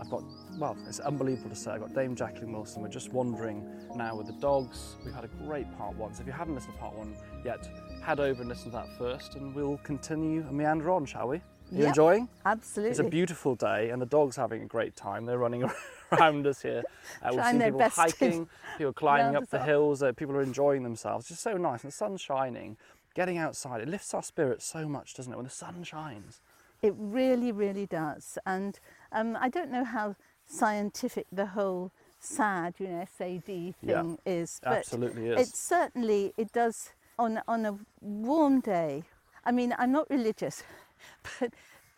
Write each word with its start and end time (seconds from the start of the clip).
I've 0.00 0.10
got, 0.10 0.22
well, 0.58 0.76
it's 0.88 1.00
unbelievable 1.00 1.50
to 1.50 1.56
say, 1.56 1.72
I've 1.72 1.80
got 1.80 1.94
Dame 1.94 2.14
Jacqueline 2.16 2.52
Wilson. 2.52 2.82
We're 2.82 2.88
just 2.88 3.12
wandering 3.12 3.64
now 3.94 4.16
with 4.16 4.26
the 4.26 4.32
dogs. 4.34 4.96
We've 5.04 5.14
had 5.14 5.24
a 5.24 5.28
great 5.46 5.70
part 5.76 5.94
one, 5.96 6.14
so 6.14 6.22
if 6.22 6.26
you 6.26 6.32
haven't 6.32 6.54
listened 6.54 6.74
to 6.74 6.80
part 6.80 6.94
one 6.94 7.14
yet, 7.44 7.68
head 8.02 8.18
over 8.20 8.40
and 8.40 8.48
listen 8.48 8.66
to 8.66 8.76
that 8.76 8.88
first, 8.98 9.34
and 9.36 9.54
we'll 9.54 9.78
continue 9.78 10.40
and 10.40 10.52
meander 10.56 10.90
on, 10.90 11.04
shall 11.06 11.28
we? 11.28 11.36
You 11.70 11.78
Yep, 11.80 11.88
enjoying? 11.88 12.28
Absolutely. 12.44 12.90
It's 12.90 13.00
a 13.00 13.04
beautiful 13.04 13.54
day, 13.54 13.90
and 13.90 14.02
the 14.02 14.06
dog's 14.06 14.36
having 14.36 14.62
a 14.62 14.66
great 14.66 14.94
time. 14.96 15.24
They're 15.24 15.38
running 15.38 15.64
around 16.12 16.46
us 16.46 16.60
here. 16.60 16.82
Uh, 17.22 17.30
we've 17.34 17.44
seen 17.46 17.60
people 17.62 17.88
hiking, 17.88 18.48
people 18.76 18.92
climbing 18.92 19.36
up 19.36 19.48
the 19.48 19.60
up. 19.60 19.66
hills. 19.66 20.02
Uh, 20.02 20.12
people 20.12 20.34
are 20.36 20.42
enjoying 20.42 20.82
themselves. 20.82 21.24
It's 21.24 21.28
just 21.30 21.42
so 21.42 21.56
nice, 21.56 21.82
and 21.82 21.90
the 21.92 21.96
sun's 21.96 22.20
shining. 22.20 22.76
Getting 23.14 23.36
outside, 23.38 23.80
it 23.82 23.88
lifts 23.88 24.14
our 24.14 24.22
spirits 24.22 24.64
so 24.66 24.88
much, 24.88 25.14
doesn't 25.14 25.32
it? 25.32 25.36
When 25.36 25.44
the 25.44 25.50
sun 25.50 25.82
shines. 25.84 26.40
It 26.82 26.94
really, 26.96 27.52
really 27.52 27.86
does. 27.86 28.38
And 28.44 28.78
um, 29.12 29.38
I 29.40 29.48
don't 29.48 29.70
know 29.70 29.84
how 29.84 30.16
scientific 30.46 31.26
the 31.32 31.46
whole 31.46 31.92
SAD, 32.20 32.74
you 32.78 32.88
know, 32.88 33.04
SAD 33.16 33.44
thing 33.46 33.74
Yeah, 33.82 34.02
is, 34.26 34.60
but 34.62 34.78
absolutely 34.78 35.28
is. 35.28 35.48
it 35.48 35.56
certainly 35.56 36.32
it 36.36 36.52
does 36.52 36.90
on 37.18 37.40
on 37.48 37.66
a 37.66 37.78
warm 38.00 38.60
day. 38.60 39.04
I 39.44 39.52
mean, 39.52 39.74
I'm 39.78 39.92
not 39.92 40.08
religious, 40.10 40.62
but 41.40 41.52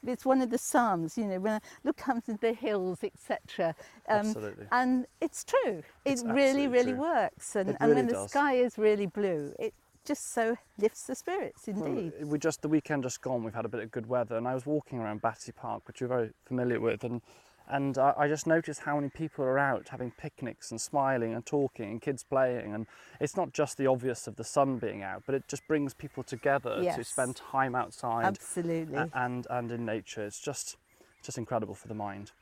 it's 0.06 0.25
one 0.25 0.42
of 0.42 0.50
the 0.50 0.58
psalms, 0.58 1.17
you 1.17 1.25
know, 1.25 1.41
when 1.41 1.55
I 1.55 1.61
look 1.83 2.06
up 2.08 2.17
into 2.28 2.39
the 2.41 2.53
hills, 2.53 3.03
etc. 3.03 3.75
Absolutely. 4.08 4.67
And 4.70 5.06
it's 5.20 5.45
true. 5.45 5.83
It 6.05 6.11
It's 6.12 6.23
really, 6.25 6.69
really 6.69 6.92
true. 6.92 7.01
works. 7.01 7.56
And, 7.56 7.70
It 7.70 7.77
and 7.80 7.95
when 7.95 8.06
really 8.06 8.12
the 8.12 8.28
sky 8.28 8.55
is 8.55 8.78
really 8.78 9.06
blue, 9.06 9.55
it 9.58 9.75
just 10.05 10.33
so 10.33 10.56
lifts 10.78 11.06
the 11.06 11.14
spirits 11.14 11.69
indeed. 11.69 12.12
Well, 12.20 12.30
we 12.30 12.38
just 12.38 12.62
the 12.62 12.69
weekend 12.69 13.02
just 13.02 13.20
gone. 13.20 13.44
We've 13.44 13.55
had 13.55 13.64
a 13.64 13.69
bit 13.69 13.83
of 13.83 13.91
good 13.91 14.06
weather, 14.06 14.36
and 14.36 14.46
I 14.46 14.55
was 14.55 14.66
walking 14.66 14.98
around 14.98 15.22
Battersea 15.22 15.52
Park, 15.52 15.86
which 15.86 16.00
you're 16.00 16.08
very 16.08 16.30
familiar 16.46 16.80
with, 16.80 17.05
and 17.05 17.22
and 17.66 17.96
I, 17.96 18.12
I 18.19 18.28
just 18.28 18.46
noticed 18.46 18.80
how 18.80 18.96
many 18.96 19.08
people 19.08 19.44
are 19.44 19.58
out 19.58 19.88
having 19.88 20.11
picnics 20.11 20.70
and 20.70 20.78
smiling 20.80 21.34
and 21.34 21.44
talking 21.44 21.91
and 21.91 22.00
kids 22.00 22.22
playing, 22.22 22.74
and 22.74 22.86
it's 23.20 23.36
not 23.36 23.52
just 23.52 23.78
the 23.78 23.86
obvious 23.86 24.27
of 24.27 24.36
the 24.36 24.44
sun 24.44 24.78
being 24.78 25.02
out, 25.02 25.22
but 25.27 25.34
it 25.34 25.48
just 25.48 25.66
brings 25.66 25.94
people 25.94 26.22
together 26.22 26.83
to 26.83 27.05
spend 27.05 27.36
time 27.36 27.74
outside 27.74 28.27
Absolutely. 28.27 29.11
and 29.14 29.46
and 29.48 29.72
in 29.72 29.86
nature. 29.86 30.24
It's 30.24 30.41
just 30.41 30.77
just 31.22 31.39
incredible 31.39 31.74
for 31.74 31.89
the 31.89 31.94
mind. 31.94 32.33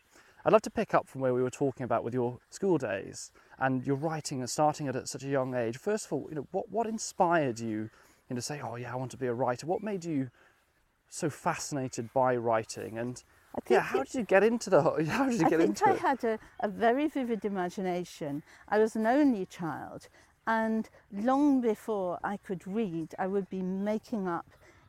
I'd 0.45 0.53
love 0.53 0.63
to 0.63 0.71
pick 0.71 0.93
up 0.95 1.07
from 1.09 1.21
where 1.21 1.33
we 1.35 1.43
were 1.43 1.51
talking 1.51 1.85
about 1.85 2.03
with 2.03 2.15
your 2.15 2.39
school 2.51 2.77
days 2.79 3.31
and 3.59 3.87
your 3.87 3.97
writing 3.97 4.41
and 4.41 4.51
starting 4.51 4.87
it 4.87 4.97
at 4.97 5.09
such 5.09 5.23
a 5.23 5.29
young 5.29 5.55
age. 5.55 5.77
First 5.79 6.07
of 6.07 6.13
all, 6.13 6.27
you 6.29 6.35
know, 6.35 6.47
what, 6.51 6.69
what 6.71 6.87
inspired 6.87 7.61
you, 7.61 7.69
you 7.69 7.91
know, 8.31 8.37
to 8.37 8.43
say, 8.43 8.61
oh 8.61 8.75
yeah, 8.77 8.93
I 8.93 8.97
want 8.97 9.13
to 9.13 9.17
be 9.17 9.27
a 9.27 9.35
writer? 9.35 9.67
What 9.67 9.83
made 9.83 10.05
you 10.05 10.31
so 11.09 11.31
fascinated 11.31 12.13
by 12.13 12.35
writing? 12.37 12.99
And 12.99 13.23
yeah, 13.69 13.81
how 13.81 14.01
it- 14.01 14.07
did 14.09 14.15
you 14.19 14.25
get 14.25 14.43
into 14.43 14.69
the? 14.71 14.83
How 15.09 15.29
did 15.29 15.39
you 15.39 15.47
I 15.47 15.51
get 15.51 15.59
think 15.59 15.71
into 15.71 15.89
I 15.89 15.93
it? 15.93 15.99
had 16.01 16.25
a, 16.25 16.39
a 16.61 16.69
very 16.69 17.07
vivid 17.07 17.45
imagination. 17.45 18.43
I 18.69 18.79
was 18.79 18.97
an 18.97 19.07
only 19.07 19.47
child, 19.47 20.09
and 20.47 20.89
long 21.13 21.61
before 21.61 22.19
I 22.25 22.39
could 22.39 22.67
read, 22.67 23.15
I 23.19 23.27
would 23.29 23.49
be 23.51 23.63
making 23.63 24.27
up 24.27 24.47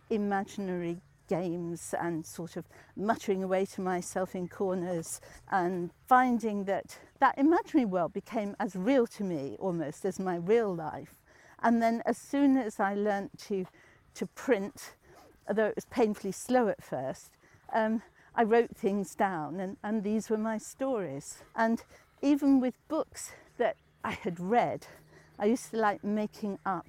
imaginary 0.10 1.02
games 1.34 1.96
and 2.00 2.26
sort 2.26 2.56
of 2.58 2.66
muttering 2.96 3.42
away 3.44 3.66
to 3.66 3.82
myself 3.82 4.36
in 4.36 4.48
corners 4.48 5.20
and 5.50 5.90
finding 6.08 6.66
that 6.66 7.00
that 7.20 7.38
imaginary 7.38 7.86
world 7.86 8.14
became 8.14 8.56
as 8.60 8.76
real 8.76 9.08
to 9.08 9.24
me 9.24 9.56
almost 9.60 10.06
as 10.06 10.20
my 10.20 10.36
real 10.36 10.74
life. 10.76 11.16
And 11.64 11.82
then 11.82 12.04
as 12.06 12.18
soon 12.18 12.58
as 12.58 12.80
I 12.80 12.94
learnt 12.94 13.32
to, 13.48 13.66
to 14.16 14.26
print, 14.46 14.94
although 15.48 15.70
it 15.72 15.76
was 15.76 15.86
painfully 15.86 16.34
slow 16.34 16.68
at 16.68 16.84
first, 16.84 17.32
um, 17.74 18.02
I 18.36 18.44
wrote 18.44 18.76
things 18.76 19.16
down, 19.16 19.60
and, 19.60 19.78
and 19.84 20.04
these 20.04 20.30
were 20.30 20.38
my 20.52 20.58
stories. 20.58 21.38
And 21.56 21.84
even 22.22 22.60
with 22.60 22.76
books 22.88 23.32
that 23.58 23.76
I 24.04 24.12
had 24.12 24.40
read, 24.40 24.86
I 25.40 25.46
used 25.46 25.72
to 25.72 25.78
like 25.78 26.04
making 26.04 26.60
up 26.66 26.88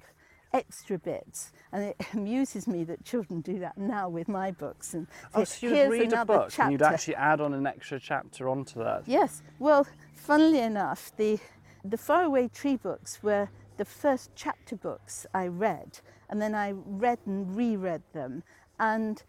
extra 0.55 0.97
bits. 0.97 1.51
And 1.71 1.83
it 1.83 1.97
amuses 2.13 2.67
me 2.67 2.83
that 2.85 3.03
children 3.03 3.41
do 3.41 3.59
that 3.59 3.77
now 3.77 4.09
with 4.09 4.27
my 4.27 4.51
books. 4.51 4.93
And 4.93 5.07
Oh, 5.33 5.43
so 5.43 5.67
you'd 5.67 5.75
"Here's 5.75 5.89
read 5.91 6.13
a 6.13 6.25
book 6.25 6.57
and 6.59 6.71
you'd 6.71 6.81
actually 6.81 7.15
add 7.15 7.41
on 7.41 7.53
an 7.53 7.67
extra 7.67 7.99
chapter 7.99 8.49
onto 8.49 8.79
that. 8.83 9.03
Yes. 9.05 9.43
Well, 9.59 9.85
funnily 10.15 10.59
enough, 10.59 11.11
the 11.17 11.39
the 11.83 11.97
Faraway 11.97 12.47
Tree 12.47 12.77
books 12.77 13.21
were 13.21 13.49
the 13.77 13.85
first 13.85 14.31
chapter 14.35 14.75
books 14.75 15.27
I 15.33 15.47
read, 15.47 15.99
and 16.29 16.41
then 16.41 16.55
I 16.55 16.71
read 16.71 17.19
and 17.27 17.55
reread 17.55 18.01
them, 18.13 18.41
and 18.79 19.21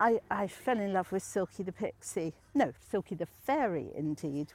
I, 0.00 0.20
I 0.30 0.46
fell 0.48 0.78
in 0.80 0.92
love 0.94 1.12
with 1.12 1.22
Silky 1.22 1.62
the 1.62 1.72
Pixie. 1.72 2.32
No, 2.54 2.72
Silky 2.90 3.14
the 3.14 3.26
Fairy, 3.26 3.88
indeed. 3.94 4.48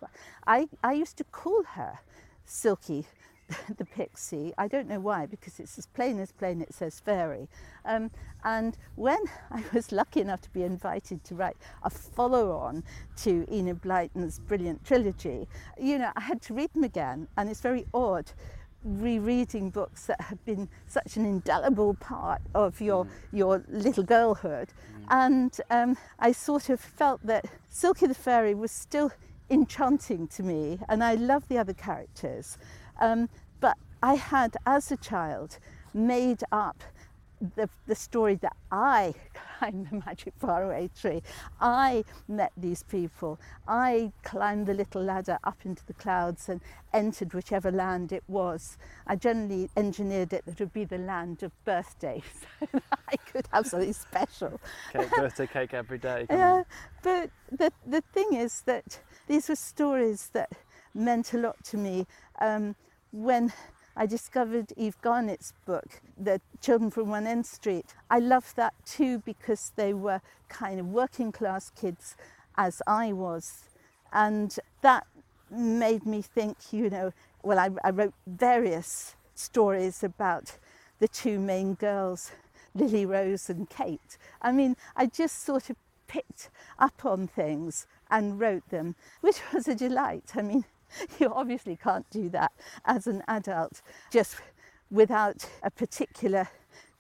I, 0.48 0.68
I 0.84 0.94
used 0.94 1.18
to 1.18 1.24
call 1.24 1.64
her 1.76 2.00
Silky 2.46 3.06
the 3.78 3.86
Pixie. 3.86 4.54
I 4.58 4.68
don't 4.68 4.88
know 4.88 5.00
why, 5.00 5.26
because 5.26 5.60
it's 5.60 5.78
as 5.78 5.86
plain 5.86 6.20
as 6.20 6.32
plain 6.32 6.62
it 6.62 6.74
says 6.74 7.00
fairy. 7.00 7.48
Um, 7.86 8.12
and 8.44 8.78
when 8.96 9.20
I 9.52 9.64
was 9.74 9.92
lucky 9.92 10.22
enough 10.22 10.42
to 10.42 10.50
be 10.50 10.64
invited 10.64 11.24
to 11.26 11.36
write 11.36 11.58
a 11.84 11.90
follow 11.90 12.52
on 12.52 12.84
to 13.18 13.46
Enid 13.52 13.82
Blyton's 13.82 14.40
brilliant 14.40 14.84
trilogy, 14.86 15.48
you 15.80 15.98
know, 15.98 16.12
I 16.16 16.22
had 16.22 16.42
to 16.44 16.54
read 16.54 16.74
them 16.74 16.84
again, 16.84 17.28
and 17.38 17.50
it's 17.50 17.62
very 17.62 17.86
odd 17.94 18.32
rereading 18.86 19.72
books 19.72 20.06
that 20.06 20.22
have 20.22 20.44
been 20.46 20.70
such 20.86 21.18
an 21.18 21.26
indelible 21.26 21.96
part 21.96 22.40
of 22.54 22.80
your 22.80 23.08
your 23.34 23.64
little 23.68 24.04
girlhood 24.04 24.72
and 25.10 25.60
um, 25.72 25.98
I 26.20 26.32
sort 26.32 26.70
of 26.70 26.80
felt 26.80 27.26
that 27.26 27.46
Silky 27.68 28.06
the 28.06 28.14
Fairy 28.14 28.54
was 28.54 28.72
still 28.72 29.12
enchanting 29.50 30.28
to 30.28 30.44
me 30.44 30.80
and 30.88 31.04
I 31.04 31.16
love 31.16 31.48
the 31.48 31.58
other 31.58 31.74
characters 31.74 32.60
um, 33.00 33.30
but 33.60 33.78
I 34.02 34.16
had 34.16 34.56
as 34.66 34.92
a 34.92 34.98
child 34.98 35.60
made 35.94 36.44
up 36.52 36.84
the, 37.56 37.70
the 37.88 37.96
story 37.96 38.36
that 38.36 38.56
I 38.72 39.14
climbed 39.60 39.90
the 39.90 40.04
magic 40.06 40.34
faraway 40.38 40.90
tree. 41.00 41.22
I 41.60 42.04
met 42.28 42.52
these 42.58 42.84
people. 42.84 43.40
I 43.68 44.12
climbed 44.24 44.68
the 44.68 44.74
little 44.74 45.04
ladder 45.04 45.38
up 45.44 45.58
into 45.66 45.86
the 45.86 45.94
clouds 45.94 46.50
and 46.50 46.62
entered 46.94 47.34
whichever 47.34 47.72
land 47.72 48.12
it 48.12 48.24
was. 48.28 48.78
I 49.08 49.16
generally 49.16 49.70
engineered 49.76 50.34
it 50.34 50.46
that 50.46 50.54
it 50.54 50.60
would 50.60 50.74
be 50.74 50.86
the 50.86 50.98
land 50.98 51.44
of 51.44 51.52
birthdays. 51.66 52.24
so 52.60 52.68
that 52.72 53.00
I 53.10 53.16
could 53.18 53.48
have 53.52 53.68
something 53.68 53.94
special. 53.94 54.60
Cake, 54.94 55.10
birthday 55.16 55.48
cake 55.48 55.74
every 55.74 55.98
day. 55.98 56.26
Yeah, 56.30 56.54
on. 56.54 56.66
but 57.04 57.30
the, 57.52 57.72
the 57.86 58.02
thing 58.14 58.34
is 58.34 58.62
that 58.62 59.00
these 59.28 59.50
were 59.50 59.56
stories 59.56 60.30
that 60.34 60.52
meant 60.96 61.34
a 61.34 61.38
lot 61.38 61.64
to 61.66 61.78
me. 61.78 62.08
Um, 62.40 62.76
when 63.12 63.54
I 63.96 64.06
discovered 64.06 64.74
Eve 64.76 64.98
Garnett's 65.02 65.54
book, 65.66 66.02
The 66.18 66.42
Children 66.62 66.92
from 66.92 67.10
One 67.10 67.28
End 67.28 67.46
Street, 67.46 67.94
I 68.10 68.20
loved 68.20 68.56
that 68.56 68.74
too 68.86 69.20
because 69.20 69.72
they 69.76 69.94
were 69.94 70.22
kind 70.50 70.80
of 70.80 70.88
working 70.88 71.32
class 71.32 71.72
kids 71.80 72.16
as 72.58 72.82
I 72.88 73.14
was. 73.14 73.70
And 74.12 74.58
that 74.82 75.06
made 75.50 76.06
me 76.06 76.22
think, 76.22 76.58
you 76.72 76.90
know, 76.90 77.14
well, 77.44 77.60
I, 77.60 77.70
I 77.84 77.92
wrote 77.92 78.14
various 78.26 79.16
stories 79.36 80.04
about 80.04 80.58
the 81.00 81.08
two 81.08 81.40
main 81.40 81.76
girls, 81.76 82.32
Lily 82.74 83.06
Rose 83.06 83.50
and 83.50 83.70
Kate. 83.70 84.18
I 84.42 84.52
mean, 84.52 84.76
I 84.96 85.06
just 85.06 85.44
sort 85.44 85.70
of 85.70 85.76
picked 86.08 86.50
up 86.80 87.06
on 87.06 87.28
things 87.28 87.88
and 88.10 88.40
wrote 88.40 88.70
them, 88.70 88.96
which 89.22 89.42
was 89.54 89.68
a 89.68 89.76
delight. 89.76 90.32
I 90.36 90.42
mean, 90.42 90.66
you 91.20 91.32
obviously 91.34 91.76
can't 91.76 92.10
do 92.10 92.30
that 92.30 92.52
as 92.86 93.08
an 93.08 93.24
adult 93.28 93.82
just 94.12 94.38
without 94.92 95.48
a 95.64 95.72
particular 95.72 96.48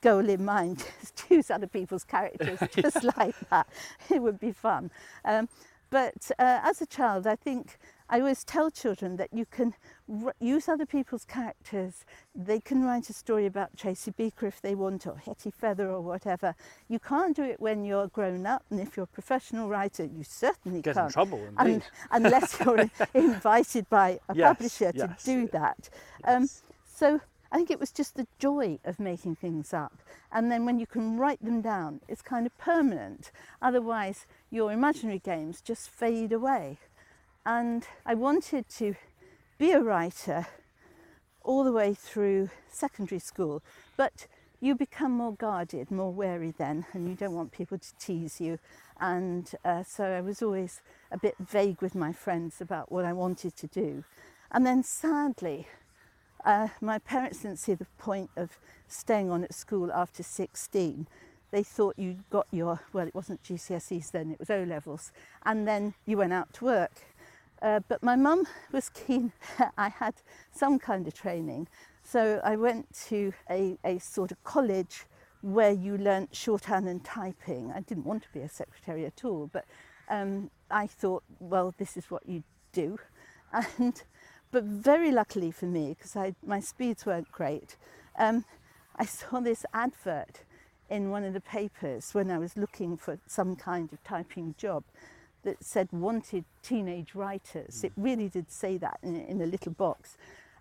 goal 0.02 0.30
in 0.30 0.46
mind. 0.46 0.86
Just 1.02 1.16
choose 1.28 1.50
other 1.50 1.68
people's 1.68 2.04
characters 2.04 2.60
just 2.76 3.04
like 3.18 3.36
that. 3.50 3.68
It 4.10 4.22
would 4.22 4.40
be 4.40 4.52
fun. 4.52 4.92
Um, 5.24 5.50
but 5.90 6.32
uh, 6.40 6.60
as 6.64 6.82
a 6.82 6.86
child, 6.86 7.28
I 7.28 7.36
think 7.36 7.78
I 8.10 8.20
always 8.20 8.44
tell 8.44 8.70
children 8.70 9.16
that 9.18 9.34
you 9.34 9.46
can 9.46 9.74
r- 10.24 10.36
use 10.40 10.70
other 10.70 10.86
people's 10.86 11.26
characters. 11.26 12.06
They 12.36 12.60
can 12.60 12.84
write 12.84 13.10
a 13.10 13.14
story 13.14 13.46
about 13.48 13.76
Tracy 13.76 14.12
Beaker 14.12 14.46
if 14.46 14.62
they 14.62 14.76
want, 14.76 15.08
or 15.08 15.18
Hetty 15.18 15.50
Feather, 15.52 15.90
or 15.90 16.02
whatever. 16.02 16.54
You 16.88 17.00
can't 17.00 17.36
do 17.36 17.44
it 17.44 17.60
when 17.60 17.84
you're 17.84 18.08
grown 18.08 18.46
up, 18.46 18.64
and 18.70 18.80
if 18.80 18.96
you're 18.96 19.06
a 19.06 19.08
professional 19.08 19.70
writer, 19.70 20.06
you 20.06 20.24
certainly 20.24 20.82
Get 20.82 20.96
can't. 20.96 21.12
trouble, 21.12 21.48
Un- 21.58 21.68
indeed. 21.68 21.84
unless 22.12 22.60
you're 22.60 22.90
invited 23.16 23.90
by 23.90 24.20
a 24.30 24.36
Yes, 24.36 24.48
publisher 24.48 24.92
to 24.92 24.98
yes, 24.98 25.24
do 25.24 25.48
that. 25.48 25.90
Um, 26.26 26.48
so 26.86 27.22
I 27.52 27.58
think 27.58 27.72
it 27.72 27.80
was 27.80 27.92
just 27.92 28.16
the 28.16 28.28
joy 28.38 28.80
of 28.86 29.00
making 29.00 29.36
things 29.38 29.74
up. 29.74 29.94
And 30.32 30.52
then 30.52 30.64
when 30.66 30.78
you 30.80 30.86
can 30.86 31.18
write 31.18 31.44
them 31.44 31.62
down, 31.62 32.02
it's 32.08 32.22
kind 32.22 32.46
of 32.46 32.56
permanent. 32.60 33.32
Otherwise, 33.62 34.28
your 34.52 34.72
imaginary 34.72 35.20
games 35.20 35.62
just 35.62 35.90
fade 35.90 36.32
away. 36.32 36.78
And 37.46 37.86
I 38.06 38.16
wanted 38.16 38.68
to 38.78 38.96
be 39.60 39.72
a 39.72 39.80
writer 39.80 40.48
all 41.44 41.64
the 41.64 41.72
way 41.72 41.94
through 41.94 42.50
secondary 42.72 43.20
school, 43.20 43.62
but 43.96 44.26
you 44.60 44.74
become 44.74 45.12
more 45.12 45.34
guarded, 45.34 45.92
more 45.92 46.12
wary 46.12 46.54
then, 46.58 46.88
and 46.94 47.08
you 47.08 47.14
don't 47.14 47.36
want 47.36 47.52
people 47.52 47.78
to 47.78 47.96
tease 48.00 48.42
you. 48.42 48.58
And 49.00 49.52
uh, 49.64 49.84
so 49.84 50.06
I 50.06 50.22
was 50.22 50.42
always 50.42 50.82
a 51.12 51.20
bit 51.20 51.36
vague 51.40 51.82
with 51.84 51.94
my 51.94 52.12
friends 52.12 52.62
about 52.62 52.92
what 52.92 53.06
I 53.06 53.14
wanted 53.14 53.56
to 53.58 53.68
do. 53.68 54.04
And 54.52 54.66
then 54.66 54.82
sadly, 54.82 55.68
uh, 56.44 56.70
my 56.82 56.98
parents 56.98 57.44
didn't 57.44 57.60
see 57.60 57.76
the 57.76 57.86
point 58.00 58.32
of 58.36 58.58
staying 58.88 59.30
on 59.30 59.44
at 59.44 59.54
school 59.54 59.92
after 59.92 60.24
16. 60.24 61.06
They 61.52 61.64
thought 61.64 62.00
you 62.00 62.18
got 62.32 62.48
your, 62.52 62.82
well, 62.92 63.08
it 63.08 63.14
wasn't 63.14 63.44
GCSEs 63.44 64.12
then, 64.12 64.32
it 64.32 64.40
was 64.40 64.50
O 64.50 64.64
levels, 64.64 65.12
and 65.46 65.68
then 65.68 65.94
you 66.08 66.18
went 66.18 66.34
out 66.34 66.52
to 66.54 66.66
work. 66.66 66.92
Uh, 67.66 67.80
but 67.88 68.04
my 68.04 68.16
mum 68.16 68.46
was 68.72 68.90
keen 68.90 69.34
I 69.76 69.90
had 69.90 70.14
some 70.52 70.78
kind 70.78 71.08
of 71.08 71.16
training. 71.16 71.68
So 72.04 72.40
I 72.44 72.56
went 72.58 72.86
to 73.08 73.34
a, 73.50 73.76
a 73.84 73.98
sort 73.98 74.32
of 74.32 74.44
college 74.44 75.06
where 75.42 75.72
you 75.72 75.98
learnt 75.98 76.36
shorthand 76.36 76.88
and 76.88 77.04
typing. 77.04 77.72
I 77.72 77.80
didn't 77.82 78.06
want 78.06 78.22
to 78.22 78.30
be 78.32 78.42
a 78.42 78.50
secretary 78.50 79.04
at 79.08 79.26
all, 79.26 79.50
but 79.52 79.66
um, 80.10 80.52
I 80.70 80.86
thought, 80.86 81.24
well, 81.40 81.74
this 81.80 81.98
is 81.98 82.12
what 82.12 82.30
you 82.30 82.44
do. 82.72 83.00
And 83.80 84.04
but 84.52 84.64
very 84.64 85.12
luckily 85.12 85.50
for 85.50 85.66
me, 85.66 85.96
because 85.98 86.34
my 86.46 86.60
speeds 86.60 87.06
weren't 87.06 87.32
great, 87.32 87.78
um, 88.20 88.46
I 88.96 89.06
saw 89.06 89.40
this 89.40 89.66
advert 89.74 90.44
in 90.90 91.10
one 91.10 91.24
of 91.24 91.34
the 91.34 91.42
papers 91.42 92.14
when 92.14 92.30
I 92.30 92.38
was 92.38 92.58
looking 92.58 92.96
for 92.96 93.18
some 93.26 93.56
kind 93.56 93.92
of 93.92 94.04
typing 94.04 94.54
job 94.58 94.84
that 95.46 95.64
said 95.64 95.88
wanted 95.92 96.44
teenage 96.62 97.16
writers. 97.16 97.84
It 97.84 97.94
hmm. 97.94 98.04
really 98.04 98.28
did 98.28 98.52
say 98.52 98.78
that 98.78 99.00
in, 99.02 99.16
in 99.16 99.42
a 99.42 99.46
little 99.46 99.72
box. 99.72 100.18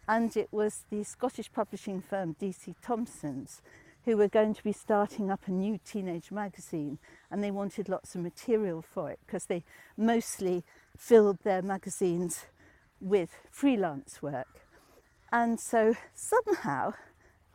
And 0.07 0.37
it 0.37 0.49
was 0.53 0.85
the 0.91 1.03
Scottish 1.03 1.51
publishing 1.53 2.01
firm 2.01 2.37
DC 2.41 2.75
Thomson's 2.83 3.63
who 4.05 4.17
were 4.19 4.29
going 4.29 4.53
to 4.55 4.63
be 4.63 4.73
starting 4.73 5.31
up 5.31 5.41
a 5.47 5.51
new 5.51 5.81
teenage 5.85 6.31
magazine 6.31 6.99
and 7.31 7.43
they 7.43 7.51
wanted 7.51 7.89
lots 7.89 8.15
of 8.15 8.21
material 8.21 8.83
for 8.83 9.11
it 9.11 9.19
because 9.27 9.47
they 9.47 9.65
mostly 9.97 10.63
filled 10.97 11.39
their 11.43 11.63
magazines 11.63 12.45
with 13.01 13.31
freelance 13.51 14.21
work. 14.21 14.61
And 15.33 15.59
so 15.59 15.95
somehow 16.15 16.95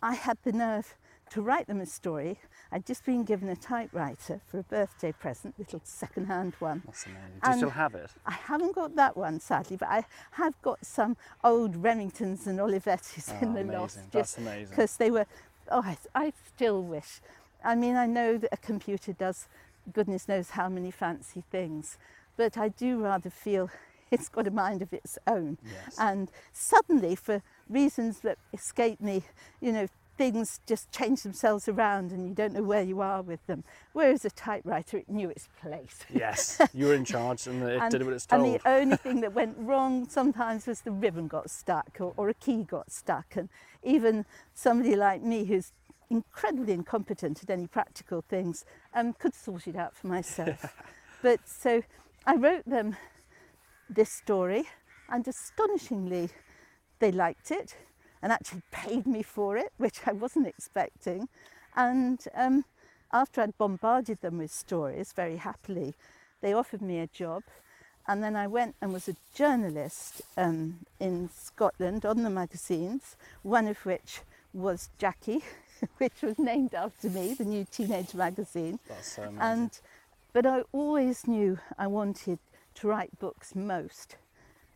I 0.01 0.15
had 0.15 0.37
the 0.43 0.51
nerve 0.51 0.95
to 1.31 1.41
write 1.41 1.67
them 1.67 1.81
a 1.81 1.85
story. 1.85 2.39
I'd 2.71 2.85
just 2.85 3.05
been 3.05 3.23
given 3.23 3.49
a 3.49 3.55
typewriter 3.55 4.41
for 4.47 4.59
a 4.59 4.63
birthday 4.63 5.11
present, 5.11 5.55
little 5.57 5.81
second-hand 5.83 6.53
one. 6.59 6.83
That's 6.85 7.05
amazing. 7.05 7.39
Do 7.43 7.49
you 7.49 7.55
still 7.57 7.69
have 7.71 7.95
it? 7.95 8.11
I 8.25 8.31
haven't 8.33 8.75
got 8.75 8.95
that 8.95 9.17
one 9.17 9.39
sadly, 9.39 9.77
but 9.77 9.89
I 9.89 10.05
have 10.31 10.59
got 10.61 10.85
some 10.85 11.17
old 11.43 11.75
Remingtons 11.81 12.45
and 12.47 12.59
Olivettis 12.59 13.29
ah, 13.33 13.39
in 13.41 13.49
Oh, 13.49 13.53
the 13.53 13.59
amazing. 13.61 13.79
loft, 13.79 13.95
That's 13.95 14.11
just 14.13 14.37
amazing. 14.37 14.69
because 14.69 14.97
they 14.97 15.11
were. 15.11 15.25
Oh, 15.71 15.81
I, 15.83 15.97
I 16.15 16.33
still 16.55 16.81
wish. 16.83 17.21
I 17.63 17.75
mean, 17.75 17.95
I 17.95 18.05
know 18.05 18.37
that 18.37 18.49
a 18.51 18.57
computer 18.57 19.13
does 19.13 19.47
goodness 19.93 20.27
knows 20.27 20.51
how 20.51 20.69
many 20.69 20.91
fancy 20.91 21.43
things, 21.51 21.97
but 22.37 22.57
I 22.57 22.69
do 22.69 22.99
rather 23.03 23.29
feel 23.29 23.69
it's 24.11 24.29
got 24.29 24.47
a 24.47 24.51
mind 24.51 24.81
of 24.81 24.93
its 24.93 25.17
own. 25.27 25.57
Yes. 25.63 25.95
And 25.99 26.31
suddenly, 26.53 27.15
for 27.15 27.41
reasons 27.67 28.19
that 28.21 28.37
escape 28.53 29.01
me, 29.01 29.23
you 29.61 29.71
know, 29.71 29.87
things 30.19 30.59
just 30.67 30.91
change 30.91 31.23
themselves 31.23 31.69
around 31.69 32.11
and 32.11 32.27
you 32.27 32.35
don't 32.35 32.53
know 32.53 32.61
where 32.61 32.83
you 32.83 32.99
are 32.99 33.21
with 33.21 33.39
them. 33.47 33.63
Whereas 33.93 34.25
a 34.25 34.29
typewriter, 34.29 34.97
it 34.97 35.07
knew 35.09 35.29
its 35.29 35.47
place. 35.61 35.99
Yes, 36.13 36.59
you 36.73 36.87
were 36.87 36.93
in 36.93 37.05
charge 37.05 37.47
and 37.47 37.63
it 37.63 37.81
And, 37.81 37.89
did 37.89 38.03
what 38.03 38.11
it's 38.11 38.27
and 38.29 38.43
told. 38.43 38.59
the 38.61 38.69
only 38.69 38.97
thing 39.05 39.21
that 39.21 39.31
went 39.33 39.55
wrong 39.57 40.09
sometimes 40.09 40.67
was 40.67 40.81
the 40.81 40.91
ribbon 40.91 41.29
got 41.29 41.49
stuck 41.49 41.91
or, 42.01 42.13
or 42.17 42.27
a 42.27 42.33
key 42.33 42.63
got 42.63 42.91
stuck. 42.91 43.37
And 43.37 43.47
even 43.81 44.25
somebody 44.53 44.97
like 44.97 45.21
me 45.23 45.45
who's 45.45 45.71
incredibly 46.09 46.73
incompetent 46.73 47.41
at 47.41 47.49
any 47.49 47.67
practical 47.67 48.21
things 48.21 48.65
um, 48.93 49.13
could 49.13 49.33
sort 49.33 49.69
it 49.69 49.77
out 49.77 49.95
for 49.95 50.07
myself. 50.07 50.75
but 51.21 51.39
so 51.47 51.81
I 52.25 52.35
wrote 52.35 52.65
them 52.65 52.97
this 53.89 54.11
story 54.11 54.65
and 55.07 55.25
astonishingly 55.25 56.29
they 56.99 57.13
liked 57.13 57.51
it 57.51 57.77
and 58.21 58.31
actually 58.31 58.61
paid 58.71 59.05
me 59.05 59.23
for 59.23 59.57
it, 59.57 59.71
which 59.77 59.99
I 60.05 60.11
wasn't 60.11 60.47
expecting. 60.47 61.27
And 61.75 62.23
um, 62.35 62.65
after 63.11 63.41
I'd 63.41 63.57
bombarded 63.57 64.21
them 64.21 64.37
with 64.37 64.51
stories 64.51 65.13
very 65.13 65.37
happily, 65.37 65.93
they 66.41 66.53
offered 66.53 66.81
me 66.81 66.99
a 66.99 67.07
job. 67.07 67.43
And 68.07 68.23
then 68.23 68.35
I 68.35 68.47
went 68.47 68.75
and 68.81 68.91
was 68.91 69.07
a 69.07 69.15
journalist 69.35 70.21
um, 70.35 70.79
in 70.99 71.29
Scotland 71.31 72.05
on 72.05 72.23
the 72.23 72.29
magazines, 72.29 73.15
one 73.43 73.67
of 73.67 73.85
which 73.85 74.21
was 74.51 74.89
Jackie, 74.97 75.43
which 75.97 76.21
was 76.23 76.39
named 76.39 76.73
after 76.73 77.09
me, 77.09 77.35
the 77.35 77.45
new 77.45 77.65
teenage 77.71 78.15
magazine. 78.15 78.79
That's 78.87 79.13
so 79.13 79.23
amazing. 79.23 79.41
And 79.41 79.79
but 80.33 80.45
I 80.45 80.61
always 80.71 81.27
knew 81.27 81.59
I 81.77 81.87
wanted 81.87 82.39
to 82.75 82.87
write 82.87 83.17
books 83.19 83.55
most. 83.55 84.15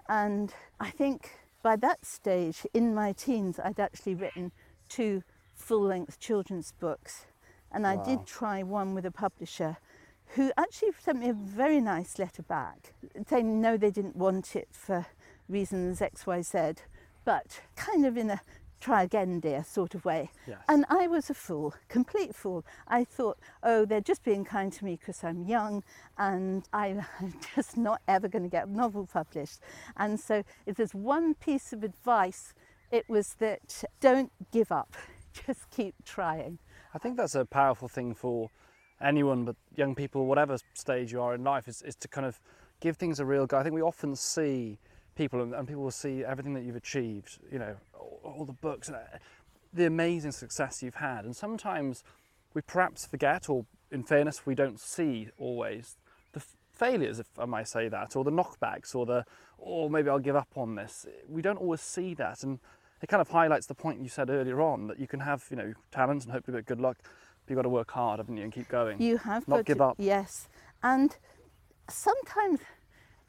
And 0.10 0.54
I 0.80 0.90
think 0.90 1.32
by 1.64 1.76
that 1.78 2.06
stage 2.06 2.68
in 2.74 2.94
my 2.94 3.14
teens 3.14 3.60
I'd 3.60 3.80
actually 3.80 4.14
written 4.16 4.52
two 4.90 5.24
full-length 5.56 6.20
children's 6.20 6.74
books. 6.74 7.26
And 7.72 7.88
I 7.88 7.96
Wow. 7.96 8.04
did 8.04 8.28
try 8.28 8.62
one 8.62 8.94
with 8.94 9.06
a 9.06 9.12
publisher 9.12 9.78
who 10.36 10.52
actually 10.58 10.92
sent 11.00 11.20
me 11.20 11.30
a 11.30 11.34
very 11.34 11.80
nice 11.82 12.20
letter 12.20 12.44
back 12.44 12.94
saying 13.28 13.62
no 13.62 13.78
they 13.78 13.92
didn't 13.92 14.16
want 14.16 14.56
it 14.56 14.68
for 14.72 15.06
reasons 15.50 16.00
XYZ 16.00 16.78
but 17.26 17.62
kind 17.76 18.06
of 18.06 18.18
in 18.18 18.30
a 18.30 18.42
try 18.84 19.04
again 19.04 19.40
dear 19.40 19.64
sort 19.64 19.96
of 19.96 20.04
way 20.04 20.30
Yes. 20.46 20.60
and 20.68 20.86
I 20.90 21.08
was 21.08 21.30
a 21.30 21.34
fool, 21.34 21.74
complete 21.88 22.36
fool. 22.36 22.66
I 22.88 23.04
thought, 23.06 23.38
oh, 23.64 23.86
they're 23.86 24.02
just 24.02 24.24
being 24.24 24.44
kind 24.44 24.74
to 24.74 24.84
me 24.84 24.98
because 25.00 25.24
I'm 25.24 25.44
young 25.46 25.84
and 26.18 26.68
I'm 26.74 27.06
just 27.56 27.78
not 27.78 28.02
ever 28.08 28.28
going 28.28 28.44
to 28.44 28.50
get 28.50 28.68
a 28.68 28.72
novel 28.72 29.08
published. 29.12 29.60
And 29.96 30.20
so, 30.20 30.44
if 30.66 30.76
there's 30.76 30.94
one 30.94 31.34
piece 31.36 31.72
of 31.74 31.84
advice, 31.84 32.54
it 32.92 33.06
was 33.08 33.36
that 33.40 33.84
don't 34.02 34.32
give 34.52 34.72
up, 34.72 34.96
just 35.46 35.70
keep 35.70 35.96
trying. 36.06 36.60
I 36.94 36.98
think 36.98 37.16
that's 37.18 37.36
a 37.36 37.46
powerful 37.46 37.88
thing 37.88 38.14
for 38.14 38.50
anyone, 39.02 39.46
but 39.46 39.56
young 39.76 39.96
people, 39.96 40.26
whatever 40.26 40.58
stage 40.74 41.12
you 41.14 41.22
are 41.22 41.34
in 41.36 41.44
life, 41.44 41.68
is, 41.68 41.82
is 41.84 41.96
to 41.98 42.08
kind 42.08 42.28
of 42.28 42.40
give 42.82 42.98
things 42.98 43.20
a 43.20 43.26
real 43.26 43.46
go. 43.48 43.58
I 43.58 43.64
think 43.64 43.76
we 43.76 43.82
often 43.82 44.16
see 44.16 44.78
people, 45.16 45.42
and, 45.42 45.54
and 45.54 45.68
people 45.68 45.84
will 45.84 45.92
see 45.92 46.24
everything 46.26 46.54
that 46.56 46.64
you've 46.64 46.76
achieved, 46.76 47.40
you 47.52 47.60
know, 47.60 47.76
all, 48.24 48.46
the 48.46 48.54
books, 48.54 48.88
and 48.88 48.98
uh, 48.98 49.18
the 49.74 49.86
amazing 49.86 50.32
success 50.32 50.84
you've 50.84 50.96
had. 50.96 51.26
And 51.26 51.36
sometimes 51.36 52.04
we 52.54 52.62
perhaps 52.62 53.06
forget, 53.06 53.50
or 53.50 53.66
in 53.92 54.04
fairness, 54.04 54.46
we 54.46 54.56
don't 54.56 54.80
see 54.80 55.30
always 55.38 55.98
the 56.34 56.40
f- 56.40 56.56
failures, 56.72 57.20
if 57.20 57.28
I 57.38 57.46
might 57.46 57.68
say 57.68 57.88
that, 57.88 58.16
or 58.16 58.24
the 58.24 58.32
knockbacks, 58.32 58.96
or 58.96 59.06
the, 59.06 59.26
or 59.58 59.90
maybe 59.90 60.10
I'll 60.10 60.20
give 60.20 60.36
up 60.36 60.50
on 60.56 60.76
this. 60.76 61.06
We 61.28 61.42
don't 61.42 61.58
always 61.58 61.82
see 61.82 62.14
that. 62.16 62.44
And 62.44 62.60
it 63.02 63.08
kind 63.08 63.22
of 63.22 63.30
highlights 63.30 63.66
the 63.66 63.76
point 63.76 64.02
you 64.02 64.10
said 64.10 64.30
earlier 64.30 64.62
on 64.62 64.88
that 64.88 65.00
you 65.00 65.08
can 65.08 65.20
have, 65.20 65.46
you 65.50 65.58
know, 65.58 65.74
talent 65.92 66.24
and 66.24 66.32
hopefully 66.32 66.56
a 66.56 66.58
bit 66.58 66.62
of 66.62 66.78
good 66.78 66.82
luck, 66.82 66.98
but 67.02 67.50
you've 67.50 67.58
got 67.58 67.64
to 67.64 67.70
work 67.70 67.92
hard, 67.92 68.20
haven't 68.20 68.38
you, 68.38 68.44
and 68.44 68.54
keep 68.54 68.70
going. 68.70 69.02
You 69.02 69.18
have 69.18 69.48
Not 69.48 69.66
give 69.66 69.78
to, 69.78 69.84
up. 69.86 69.96
Yes, 69.98 70.48
and 70.82 71.18
sometimes 71.90 72.60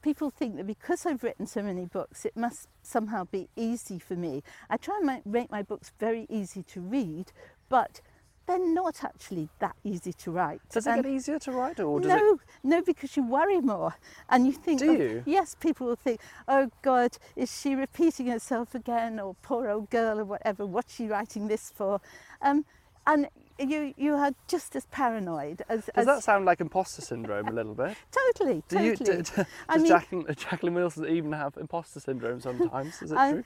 people 0.04 0.28
think 0.30 0.56
that 0.56 0.66
because 0.66 1.06
I've 1.06 1.25
written 1.25 1.46
so 1.46 1.62
many 1.62 1.87
books, 1.87 2.26
it 2.26 2.37
must 2.37 2.68
somehow 2.82 3.25
be 3.25 3.49
easy 3.56 3.99
for 3.99 4.14
me. 4.14 4.42
I 4.68 4.76
try 4.76 4.99
and 5.02 5.23
make 5.25 5.50
my 5.50 5.62
books 5.62 5.92
very 5.99 6.26
easy 6.28 6.62
to 6.64 6.80
read, 6.82 7.32
but 7.70 8.02
they're 8.46 8.58
not 8.75 9.02
actually 9.02 9.49
that 9.61 9.75
easy 9.82 10.12
to 10.12 10.30
write. 10.30 10.61
Does 10.68 10.87
it 10.87 10.90
And- 10.90 11.02
get 11.02 11.11
easier 11.11 11.38
to 11.38 11.52
write, 11.52 11.80
or 11.80 11.99
does 12.00 12.11
no, 12.11 12.34
it? 12.34 12.40
no, 12.62 12.82
because 12.82 13.16
you 13.16 13.23
worry 13.26 13.62
more, 13.62 13.94
and 14.28 14.46
you 14.46 14.52
think. 14.52 14.80
Do 14.80 14.92
of- 14.92 14.99
you? 14.99 15.23
yes, 15.25 15.54
people 15.58 15.87
will 15.87 15.96
think, 15.96 16.20
"Oh 16.46 16.70
God, 16.82 17.16
is 17.34 17.50
she 17.58 17.75
repeating 17.75 18.26
herself 18.26 18.75
again?" 18.75 19.18
Or 19.18 19.34
"Poor 19.40 19.70
old 19.70 19.88
girl," 19.88 20.20
or 20.20 20.26
whatever. 20.26 20.66
What's 20.66 20.92
she 20.94 21.06
writing 21.08 21.49
this 21.49 21.70
for? 21.70 22.02
Um, 22.42 22.66
and 23.06 23.30
you 23.58 23.94
you 23.96 24.14
are 24.14 24.32
just 24.49 24.75
as 24.76 24.87
paranoid 24.87 25.62
as. 25.68 25.87
Does 25.87 25.88
as 25.94 26.06
that 26.06 26.23
sound 26.23 26.44
like 26.44 26.61
imposter 26.61 27.02
syndrome 27.02 27.49
a 27.49 27.52
little 27.52 27.75
bit? 27.75 27.96
totally, 28.11 28.62
Do 28.68 28.82
you, 28.82 28.96
totally. 28.96 29.23
d- 29.23 29.23
d- 29.23 29.32
does 29.37 29.46
I 29.68 29.76
mean- 29.78 29.87
Jacqueline, 29.87 30.26
Jacqueline 30.37 30.75
Wilson 30.75 31.06
even 31.08 31.32
have 31.32 31.56
imposter 31.56 32.00
syndrome 32.00 32.40
sometimes? 32.40 33.00
Is 33.02 33.12
it 33.12 33.18
I- 33.18 33.32
true? 33.32 33.44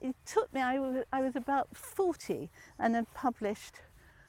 It 0.00 0.16
took 0.26 0.52
me. 0.54 0.60
I 0.62 0.78
was, 0.78 1.04
I 1.12 1.20
was 1.20 1.36
about 1.36 1.68
forty 1.76 2.50
and 2.78 2.94
had 2.94 3.12
published 3.14 3.76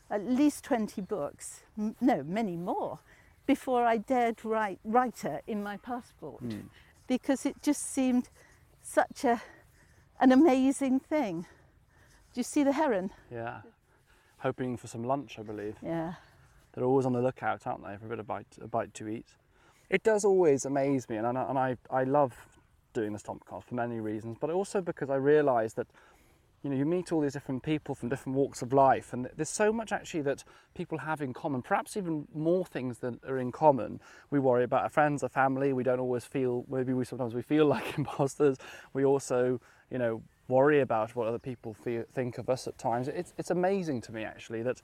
at 0.09 0.23
least 0.25 0.63
twenty 0.63 1.01
books. 1.01 1.63
m- 1.77 1.95
No, 2.01 2.23
many 2.23 2.55
more, 2.57 2.99
before 3.45 3.85
I 3.85 3.97
dared 3.97 4.43
write 4.43 4.79
writer 4.83 5.41
in 5.47 5.63
my 5.63 5.77
passport, 5.77 6.41
Hmm. 6.41 6.67
because 7.07 7.45
it 7.45 7.61
just 7.61 7.81
seemed 7.93 8.29
such 8.81 9.23
a 9.23 9.41
an 10.19 10.31
amazing 10.31 10.99
thing. 10.99 11.41
Do 12.33 12.39
you 12.39 12.43
see 12.43 12.63
the 12.63 12.73
heron? 12.73 13.11
Yeah. 13.31 13.61
Hoping 14.43 14.75
for 14.75 14.87
some 14.87 15.05
lunch, 15.05 15.39
I 15.39 15.41
believe. 15.41 15.77
Yeah. 15.81 16.15
They're 16.73 16.83
always 16.83 17.05
on 17.05 17.13
the 17.13 17.21
lookout, 17.21 17.65
aren't 17.65 17.85
they, 17.85 17.95
for 17.95 18.07
a 18.07 18.09
bit 18.09 18.19
of 18.19 18.27
bite, 18.27 18.57
a 18.61 18.67
bite 18.67 18.93
to 18.95 19.07
eat. 19.07 19.27
It 19.89 20.03
does 20.03 20.25
always 20.25 20.65
amaze 20.65 21.07
me, 21.07 21.15
and 21.15 21.25
I, 21.25 21.43
and 21.49 21.57
I, 21.57 21.77
I 21.89 22.03
love 22.03 22.33
doing 22.93 23.13
this 23.13 23.23
Stompcast 23.23 23.63
for 23.63 23.75
many 23.75 24.01
reasons, 24.01 24.37
but 24.41 24.49
also 24.49 24.81
because 24.81 25.09
I 25.09 25.15
realise 25.15 25.73
that 25.75 25.87
you 26.61 26.69
know 26.69 26.75
you 26.75 26.85
meet 26.85 27.11
all 27.13 27.21
these 27.21 27.33
different 27.33 27.63
people 27.63 27.95
from 27.95 28.09
different 28.09 28.37
walks 28.37 28.61
of 28.61 28.73
life, 28.73 29.13
and 29.13 29.29
there's 29.35 29.49
so 29.49 29.71
much 29.71 29.93
actually 29.93 30.21
that 30.23 30.43
people 30.75 30.97
have 30.97 31.21
in 31.21 31.33
common. 31.33 31.61
Perhaps 31.61 31.95
even 31.95 32.27
more 32.33 32.65
things 32.65 32.99
that 32.99 33.23
are 33.23 33.37
in 33.37 33.51
common. 33.51 34.01
We 34.29 34.39
worry 34.39 34.65
about 34.65 34.83
our 34.83 34.89
friends, 34.89 35.23
our 35.23 35.29
family. 35.29 35.71
We 35.71 35.83
don't 35.83 35.99
always 35.99 36.25
feel. 36.25 36.65
Maybe 36.69 36.93
we 36.93 37.05
sometimes 37.05 37.33
we 37.33 37.43
feel 37.43 37.65
like 37.75 37.97
imposters. 37.97 38.57
We 38.91 39.05
also, 39.05 39.61
you 39.89 39.99
know, 39.99 40.21
worry 40.47 40.81
about 40.81 41.15
what 41.15 41.27
other 41.27 41.39
people 41.39 41.73
feel, 41.73 42.03
think 42.13 42.37
of 42.37 42.49
us 42.49 42.67
at 42.67 42.77
times. 42.77 43.07
It's 43.07 43.33
it's 43.37 43.51
amazing 43.51 44.01
to 44.01 44.11
me 44.11 44.23
actually 44.23 44.63
that 44.63 44.81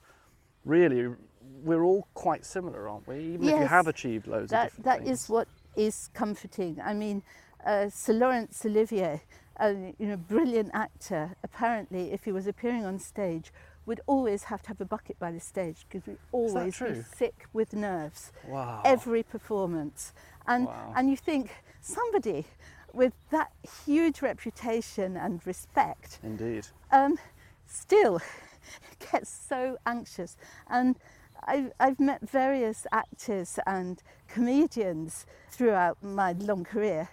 really 0.64 1.14
we're 1.62 1.82
all 1.84 2.06
quite 2.14 2.44
similar, 2.44 2.88
aren't 2.88 3.06
we? 3.06 3.18
Even 3.34 3.48
if 3.48 3.58
you 3.60 3.66
have 3.66 3.86
achieved 3.86 4.26
loads 4.26 4.44
of 4.44 4.50
That 4.50 4.64
different 4.66 4.84
that 4.84 4.98
things. 5.04 5.22
is 5.22 5.28
what 5.28 5.48
is 5.76 6.08
comforting. 6.14 6.80
I 6.84 6.94
mean, 6.94 7.22
uh, 7.64 7.88
Sir 7.90 8.12
Laurence 8.14 8.64
Olivier, 8.64 9.22
a 9.58 9.72
you 9.98 10.06
know 10.08 10.16
brilliant 10.16 10.70
actor, 10.74 11.36
apparently, 11.42 12.12
if 12.12 12.24
he 12.24 12.32
was 12.32 12.46
appearing 12.46 12.84
on 12.84 12.98
stage, 12.98 13.52
would 13.86 14.00
always 14.06 14.44
have 14.44 14.62
to 14.62 14.68
have 14.68 14.80
a 14.80 14.84
bucket 14.84 15.18
by 15.18 15.30
the 15.32 15.40
stage 15.40 15.86
because 15.88 16.06
we 16.06 16.16
always 16.32 16.78
be 16.78 17.02
sick 17.16 17.46
with 17.52 17.72
nerves. 17.74 18.32
Wow. 18.48 18.82
Every 18.84 19.22
performance, 19.22 20.12
and 20.46 20.66
Wow. 20.66 20.92
and 20.96 21.10
you 21.10 21.16
think 21.16 21.50
somebody 21.80 22.46
with 22.94 23.12
that 23.30 23.52
huge 23.86 24.22
reputation 24.22 25.16
and 25.16 25.44
respect 25.46 26.18
Indeed. 26.22 26.66
um, 26.90 27.18
still 27.66 28.20
gets 29.12 29.30
so 29.30 29.76
anxious. 29.86 30.36
And 30.68 30.96
I've, 31.44 31.72
I've 31.80 32.00
met 32.00 32.28
various 32.28 32.86
actors 32.92 33.58
and 33.66 34.02
comedians 34.28 35.26
throughout 35.50 36.02
my 36.02 36.32
long 36.32 36.64
career, 36.64 37.08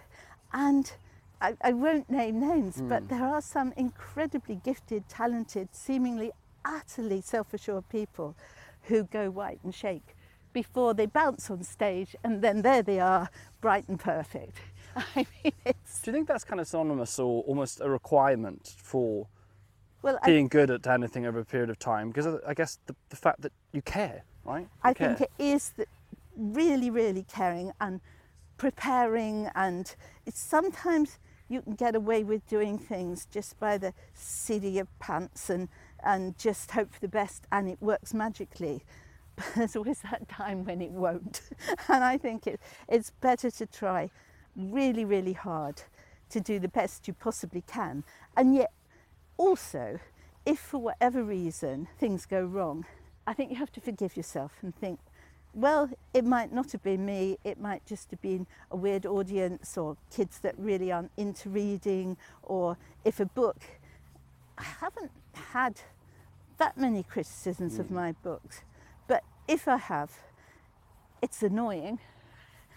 and 0.53 0.91
I, 1.39 1.55
I 1.61 1.73
won't 1.73 2.09
name 2.09 2.39
names, 2.39 2.81
but 2.81 3.09
there 3.09 3.23
are 3.23 3.41
some 3.41 3.73
incredibly 3.77 4.55
gifted, 4.55 5.07
talented, 5.07 5.69
seemingly 5.71 6.31
utterly 6.65 7.21
self 7.21 7.53
assured 7.53 7.87
people 7.89 8.35
who 8.83 9.03
go 9.03 9.29
white 9.29 9.59
and 9.63 9.73
shake 9.73 10.15
before 10.53 10.93
they 10.93 11.05
bounce 11.05 11.49
on 11.51 11.63
stage, 11.63 12.15
and 12.23 12.41
then 12.41 12.63
there 12.63 12.81
they 12.81 12.99
are, 12.99 13.29
bright 13.61 13.87
and 13.87 13.99
perfect. 13.99 14.57
I 15.15 15.25
mean, 15.43 15.53
it's 15.65 16.01
Do 16.01 16.11
you 16.11 16.15
think 16.15 16.27
that's 16.27 16.43
kind 16.43 16.59
of 16.59 16.67
synonymous 16.67 17.19
or 17.19 17.43
almost 17.43 17.81
a 17.81 17.89
requirement 17.89 18.73
for 18.77 19.27
well, 20.01 20.17
I 20.23 20.27
being 20.27 20.47
good 20.47 20.71
at 20.71 20.87
anything 20.87 21.25
over 21.25 21.39
a 21.39 21.45
period 21.45 21.69
of 21.69 21.77
time? 21.79 22.09
Because 22.09 22.39
I 22.47 22.53
guess 22.53 22.79
the, 22.87 22.95
the 23.09 23.15
fact 23.15 23.41
that 23.41 23.51
you 23.71 23.81
care, 23.81 24.23
right? 24.43 24.61
You 24.61 24.69
I 24.83 24.93
care. 24.93 25.15
think 25.15 25.21
it 25.21 25.43
is 25.43 25.71
the, 25.77 25.85
really, 26.35 26.89
really 26.89 27.23
caring 27.23 27.73
and 27.79 28.01
preparing, 28.57 29.49
and 29.55 29.95
it's 30.25 30.39
sometimes 30.39 31.19
you 31.49 31.61
can 31.61 31.75
get 31.75 31.95
away 31.95 32.23
with 32.23 32.47
doing 32.47 32.77
things 32.77 33.27
just 33.29 33.59
by 33.59 33.77
the 33.77 33.93
seat 34.13 34.77
of 34.77 34.99
pants 34.99 35.49
and 35.49 35.69
and 36.03 36.37
just 36.37 36.71
hope 36.71 36.93
for 36.93 36.99
the 36.99 37.07
best, 37.07 37.45
and 37.51 37.69
it 37.69 37.77
works 37.81 38.13
magically. 38.13 38.83
But 39.35 39.45
there's 39.55 39.75
always 39.75 40.01
that 40.01 40.27
time 40.27 40.65
when 40.65 40.81
it 40.81 40.91
won't, 40.91 41.41
and 41.87 42.03
I 42.03 42.17
think 42.17 42.47
it, 42.47 42.59
it's 42.87 43.11
better 43.21 43.51
to 43.51 43.65
try 43.67 44.09
really, 44.57 45.05
really 45.05 45.33
hard 45.33 45.83
to 46.29 46.41
do 46.41 46.59
the 46.59 46.67
best 46.67 47.07
you 47.07 47.13
possibly 47.13 47.63
can, 47.67 48.03
and 48.35 48.53
yet 48.53 48.71
also, 49.37 49.99
if 50.45 50.59
for 50.59 50.79
whatever 50.79 51.23
reason 51.23 51.87
things 51.99 52.25
go 52.25 52.43
wrong, 52.43 52.85
I 53.25 53.33
think 53.33 53.51
you 53.51 53.57
have 53.57 53.71
to 53.73 53.81
forgive 53.81 54.17
yourself 54.17 54.53
and 54.61 54.75
think, 54.75 54.99
well, 55.53 55.89
it 56.13 56.25
might 56.25 56.51
not 56.51 56.71
have 56.71 56.83
been 56.83 57.05
me, 57.05 57.37
it 57.43 57.59
might 57.59 57.85
just 57.85 58.11
have 58.11 58.21
been 58.21 58.47
a 58.71 58.75
weird 58.75 59.05
audience 59.05 59.77
or 59.77 59.97
kids 60.11 60.39
that 60.39 60.55
really 60.57 60.91
aren't 60.91 61.11
into 61.17 61.49
reading, 61.49 62.17
or 62.43 62.77
if 63.05 63.19
a 63.19 63.25
book, 63.25 63.57
I 64.57 64.63
haven't 64.63 65.11
had 65.33 65.81
that 66.57 66.77
many 66.77 67.03
criticisms 67.03 67.79
of 67.79 67.87
hmm. 67.87 67.95
my 67.95 68.11
books, 68.23 68.61
but 69.07 69.23
if 69.47 69.67
I 69.67 69.77
have, 69.77 70.11
it's 71.21 71.41
annoying 71.43 71.99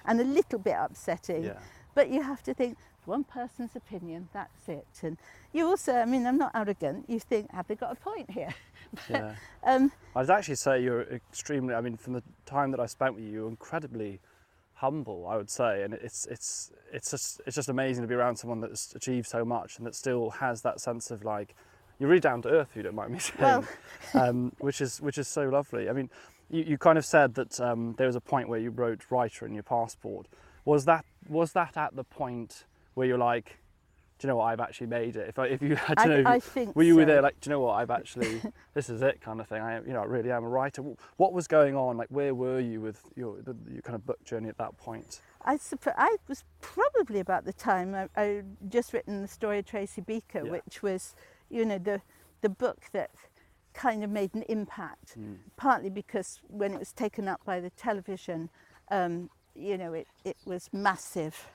and 0.06 0.20
a 0.20 0.24
little 0.24 0.58
bit 0.58 0.76
upsetting. 0.78 1.44
Yeah. 1.44 1.58
But 1.94 2.10
you 2.10 2.22
have 2.22 2.42
to 2.44 2.54
think 2.54 2.78
one 3.04 3.24
person's 3.24 3.74
opinion, 3.74 4.28
that's 4.32 4.68
it. 4.68 4.86
And 5.02 5.16
you 5.52 5.66
also, 5.66 5.94
I 5.94 6.04
mean, 6.04 6.26
I'm 6.26 6.38
not 6.38 6.52
arrogant. 6.54 7.06
You 7.08 7.18
think, 7.18 7.50
have 7.52 7.66
they 7.66 7.74
got 7.74 7.92
a 7.92 7.96
point 7.96 8.30
here? 8.30 8.54
Yeah. 9.08 9.34
Um, 9.62 9.92
I'd 10.16 10.30
actually 10.30 10.56
say 10.56 10.82
you're 10.82 11.02
extremely. 11.02 11.74
I 11.74 11.80
mean, 11.80 11.96
from 11.96 12.12
the 12.14 12.24
time 12.44 12.72
that 12.72 12.80
I 12.80 12.86
spent 12.86 13.14
with 13.14 13.22
you, 13.22 13.30
you're 13.30 13.48
incredibly 13.48 14.18
humble. 14.74 15.28
I 15.28 15.36
would 15.36 15.48
say, 15.48 15.84
and 15.84 15.94
it's 15.94 16.26
it's 16.26 16.72
it's 16.92 17.08
just 17.12 17.40
it's 17.46 17.54
just 17.54 17.68
amazing 17.68 18.02
to 18.02 18.08
be 18.08 18.14
around 18.16 18.34
someone 18.34 18.60
that's 18.60 18.92
achieved 18.96 19.28
so 19.28 19.44
much 19.44 19.78
and 19.78 19.86
that 19.86 19.94
still 19.94 20.30
has 20.30 20.62
that 20.62 20.80
sense 20.80 21.12
of 21.12 21.22
like 21.24 21.54
you're 22.00 22.08
really 22.08 22.18
down 22.20 22.42
to 22.42 22.48
earth. 22.48 22.68
If 22.70 22.78
you 22.78 22.82
don't 22.82 22.96
mind 22.96 23.12
me 23.12 23.18
saying, 23.20 23.38
Well- 23.40 23.64
um, 24.14 24.52
which 24.58 24.80
is 24.80 25.00
which 25.00 25.18
is 25.18 25.28
so 25.28 25.42
lovely. 25.48 25.88
I 25.88 25.92
mean, 25.92 26.10
you, 26.50 26.64
you 26.64 26.78
kind 26.78 26.98
of 26.98 27.04
said 27.04 27.34
that 27.34 27.60
um, 27.60 27.94
there 27.96 28.06
was 28.06 28.16
a 28.16 28.20
point 28.20 28.48
where 28.48 28.58
you 28.60 28.70
wrote 28.70 29.10
writer 29.10 29.46
in 29.46 29.54
your 29.54 29.62
passport. 29.62 30.26
Was 30.64 30.84
that 30.84 31.04
was 31.28 31.52
that 31.52 31.76
at 31.76 31.96
the 31.96 32.04
point 32.04 32.64
where 32.94 33.06
you're 33.06 33.18
like, 33.18 33.58
do 34.18 34.26
you 34.26 34.28
know 34.28 34.36
what? 34.36 34.44
I've 34.44 34.60
actually 34.60 34.88
made 34.88 35.16
it. 35.16 35.28
If 35.28 35.38
I, 35.38 35.46
if 35.46 35.62
you 35.62 35.74
had 35.86 35.96
to 35.98 36.02
I- 36.02 36.06
know, 36.06 36.14
if 36.20 36.26
I 36.26 36.34
you- 36.34 36.40
think 36.40 36.76
were 36.76 36.82
you 36.82 36.96
were 36.96 37.02
so. 37.02 37.06
there 37.06 37.22
like, 37.22 37.40
do 37.40 37.48
you 37.48 37.52
know 37.54 37.60
what? 37.60 37.72
I've 37.74 37.90
actually 37.90 38.40
this 38.74 38.90
is 38.90 39.00
it 39.02 39.20
kind 39.20 39.40
of 39.40 39.48
thing. 39.48 39.62
I 39.62 39.78
you 39.80 39.92
know, 39.92 40.02
I 40.02 40.04
really 40.04 40.30
am 40.30 40.44
a 40.44 40.48
writer. 40.48 40.82
What 41.16 41.32
was 41.32 41.46
going 41.46 41.74
on? 41.76 41.96
Like, 41.96 42.08
where 42.10 42.34
were 42.34 42.60
you 42.60 42.80
with 42.80 43.00
your 43.16 43.40
the, 43.42 43.56
your 43.70 43.82
kind 43.82 43.94
of 43.96 44.04
book 44.04 44.22
journey 44.24 44.48
at 44.48 44.58
that 44.58 44.76
point? 44.76 45.20
I 45.42 45.56
suppose 45.56 45.94
I 45.96 46.16
was 46.28 46.44
probably 46.60 47.20
about 47.20 47.46
the 47.46 47.54
time 47.54 47.94
I, 47.94 48.08
I 48.14 48.42
just 48.68 48.92
written 48.92 49.22
the 49.22 49.28
story 49.28 49.60
of 49.60 49.64
Tracy 49.64 50.02
Beaker, 50.02 50.42
Yeah. 50.44 50.50
which 50.50 50.82
was, 50.82 51.14
you 51.48 51.64
know, 51.64 51.78
the 51.78 52.02
the 52.42 52.50
book 52.50 52.78
that 52.92 53.10
kind 53.74 54.02
of 54.04 54.10
made 54.10 54.34
an 54.34 54.42
impact. 54.48 55.16
Partly 55.56 55.90
because 55.90 56.40
when 56.48 56.72
it 56.72 56.78
was 56.78 56.92
taken 56.92 57.28
up 57.28 57.40
by 57.44 57.60
the 57.60 57.70
television, 57.70 58.50
um, 58.90 59.30
you 59.54 59.76
know, 59.78 59.92
it, 59.92 60.06
it 60.24 60.36
was 60.44 60.68
massive. 60.72 61.46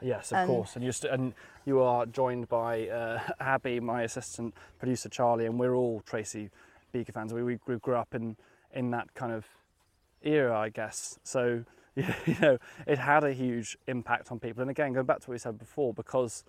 Yes, 0.00 0.32
of 0.32 0.38
And- 0.38 0.48
course. 0.48 0.76
And 0.76 0.84
you 0.84 0.92
st- 0.92 1.12
and 1.12 1.34
you 1.64 1.80
are 1.80 2.06
joined 2.06 2.48
by 2.48 2.88
uh, 2.88 3.20
Abby, 3.40 3.80
my 3.80 4.02
assistant 4.02 4.54
producer 4.78 5.08
Charlie, 5.08 5.46
and 5.46 5.58
we're 5.58 5.74
all 5.74 6.02
Tracy 6.04 6.50
Beaker 6.92 7.12
fans. 7.12 7.32
We, 7.32 7.42
we 7.42 7.56
grew, 7.56 7.78
grew 7.78 7.94
up 7.96 8.14
in 8.14 8.36
in 8.74 8.90
that 8.90 9.14
kind 9.14 9.32
of 9.32 9.46
era, 10.22 10.58
I 10.58 10.68
guess. 10.68 11.18
So 11.22 11.64
you 11.96 12.36
know, 12.40 12.58
it 12.86 12.98
had 12.98 13.24
a 13.24 13.32
huge 13.32 13.78
impact 13.86 14.30
on 14.30 14.38
people. 14.38 14.60
And 14.60 14.70
again, 14.70 14.92
going 14.92 15.06
back 15.06 15.20
to 15.20 15.30
what 15.30 15.34
we 15.34 15.38
said 15.38 15.58
before, 15.58 15.94
because 15.94 16.44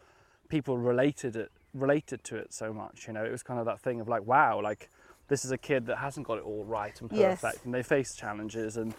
people 0.50 0.78
related 0.78 1.36
it 1.38 1.52
related 1.78 2.24
to 2.26 2.36
it 2.36 2.54
so 2.54 2.74
much. 2.74 3.08
You 3.08 3.14
know, 3.14 3.24
it 3.24 3.32
was 3.32 3.44
kind 3.44 3.60
of 3.60 3.66
that 3.66 3.80
thing 3.82 4.00
of 4.02 4.08
like, 4.08 4.26
wow, 4.26 4.62
like 4.62 4.90
this 5.28 5.44
is 5.46 5.52
a 5.52 5.58
kid 5.58 5.86
that 5.88 5.98
hasn't 5.98 6.26
got 6.28 6.38
it 6.38 6.44
all 6.44 6.64
right 6.64 7.00
and 7.02 7.12
Yes. 7.12 7.42
perfect, 7.42 7.66
and 7.66 7.74
they 7.74 7.84
face 7.84 8.16
challenges 8.16 8.78
and. 8.78 8.94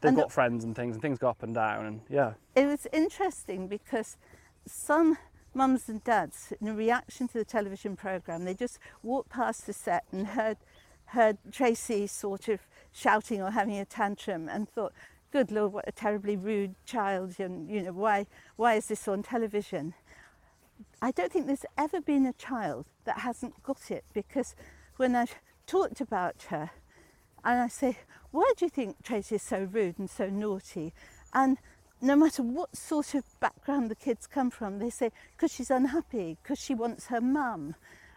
They've 0.00 0.10
And 0.10 0.16
got 0.16 0.30
friends 0.30 0.62
and 0.62 0.76
things, 0.76 0.94
and 0.94 1.02
things 1.02 1.18
go 1.18 1.28
up 1.28 1.42
and 1.42 1.52
down, 1.52 1.84
and 1.84 2.00
yeah, 2.08 2.34
It 2.54 2.66
was 2.66 2.86
interesting 2.92 3.66
because 3.66 4.16
some 4.64 5.18
mums 5.54 5.88
and 5.88 6.04
dads, 6.04 6.52
in 6.60 6.76
reaction 6.76 7.26
to 7.26 7.34
the 7.34 7.44
television 7.44 7.96
program, 7.96 8.44
they 8.44 8.54
just 8.54 8.78
walked 9.02 9.30
past 9.30 9.66
the 9.66 9.72
set 9.72 10.04
and 10.12 10.28
heard 10.28 10.58
heard 11.06 11.38
Tracy 11.50 12.06
sort 12.06 12.46
of 12.46 12.60
shouting 12.92 13.42
or 13.42 13.50
having 13.50 13.76
a 13.76 13.84
tantrum 13.84 14.48
and 14.48 14.68
thought, 14.68 14.92
"Good 15.32 15.50
Lord, 15.50 15.72
what 15.72 15.88
a 15.88 15.92
terribly 15.92 16.36
rude 16.36 16.76
child!" 16.84 17.40
And 17.40 17.68
you 17.68 17.82
know, 17.82 17.92
why 17.92 18.26
why 18.54 18.74
is 18.74 18.86
this 18.86 19.08
on 19.08 19.24
television? 19.24 19.94
I 21.00 21.12
don't 21.12 21.30
think 21.30 21.46
there's 21.46 21.66
ever 21.76 22.00
been 22.00 22.26
a 22.26 22.32
child 22.32 22.86
that 23.04 23.20
hasn't 23.20 23.62
got 23.62 23.90
it 23.90 24.04
because 24.12 24.54
when 24.96 25.14
I've 25.14 25.34
talked 25.66 26.00
about 26.00 26.46
her, 26.48 26.70
and 27.44 27.60
I 27.60 27.68
say, 27.68 27.98
Why 28.30 28.52
do 28.56 28.64
you 28.64 28.68
think 28.68 29.02
Tracy 29.02 29.36
is 29.36 29.42
so 29.42 29.68
rude 29.70 29.98
and 29.98 30.10
so 30.10 30.28
naughty? 30.28 30.92
And 31.32 31.58
no 32.00 32.16
matter 32.16 32.42
what 32.42 32.76
sort 32.76 33.14
of 33.14 33.24
background 33.40 33.90
the 33.90 33.94
kids 33.94 34.26
come 34.26 34.50
from, 34.50 34.78
they 34.78 34.90
say, 34.90 35.12
Because 35.36 35.52
she's 35.52 35.70
unhappy, 35.70 36.36
because 36.42 36.58
she 36.58 36.74
wants 36.74 37.06
her 37.06 37.20
mum, 37.20 37.76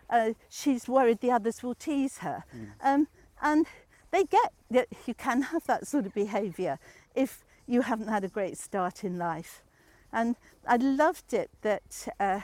uh, 0.10 0.32
she's 0.50 0.88
worried 0.88 1.20
the 1.20 1.32
others 1.32 1.62
will 1.62 1.76
tease 1.76 2.20
her. 2.20 2.44
Um, 2.82 3.08
and 3.42 3.68
they 4.12 4.24
get 4.24 4.52
that 4.72 4.88
you 5.06 5.14
can 5.14 5.44
have 5.44 5.66
that 5.68 5.88
sort 5.88 6.06
of 6.06 6.14
behaviour 6.14 6.80
if 7.16 7.44
you 7.68 7.82
haven't 7.82 8.08
had 8.08 8.24
a 8.24 8.28
great 8.28 8.58
start 8.58 9.04
in 9.04 9.18
life. 9.18 9.62
And 10.12 10.36
I 10.68 10.76
loved 10.76 11.34
it 11.34 11.50
that 11.62 12.08
uh, 12.20 12.42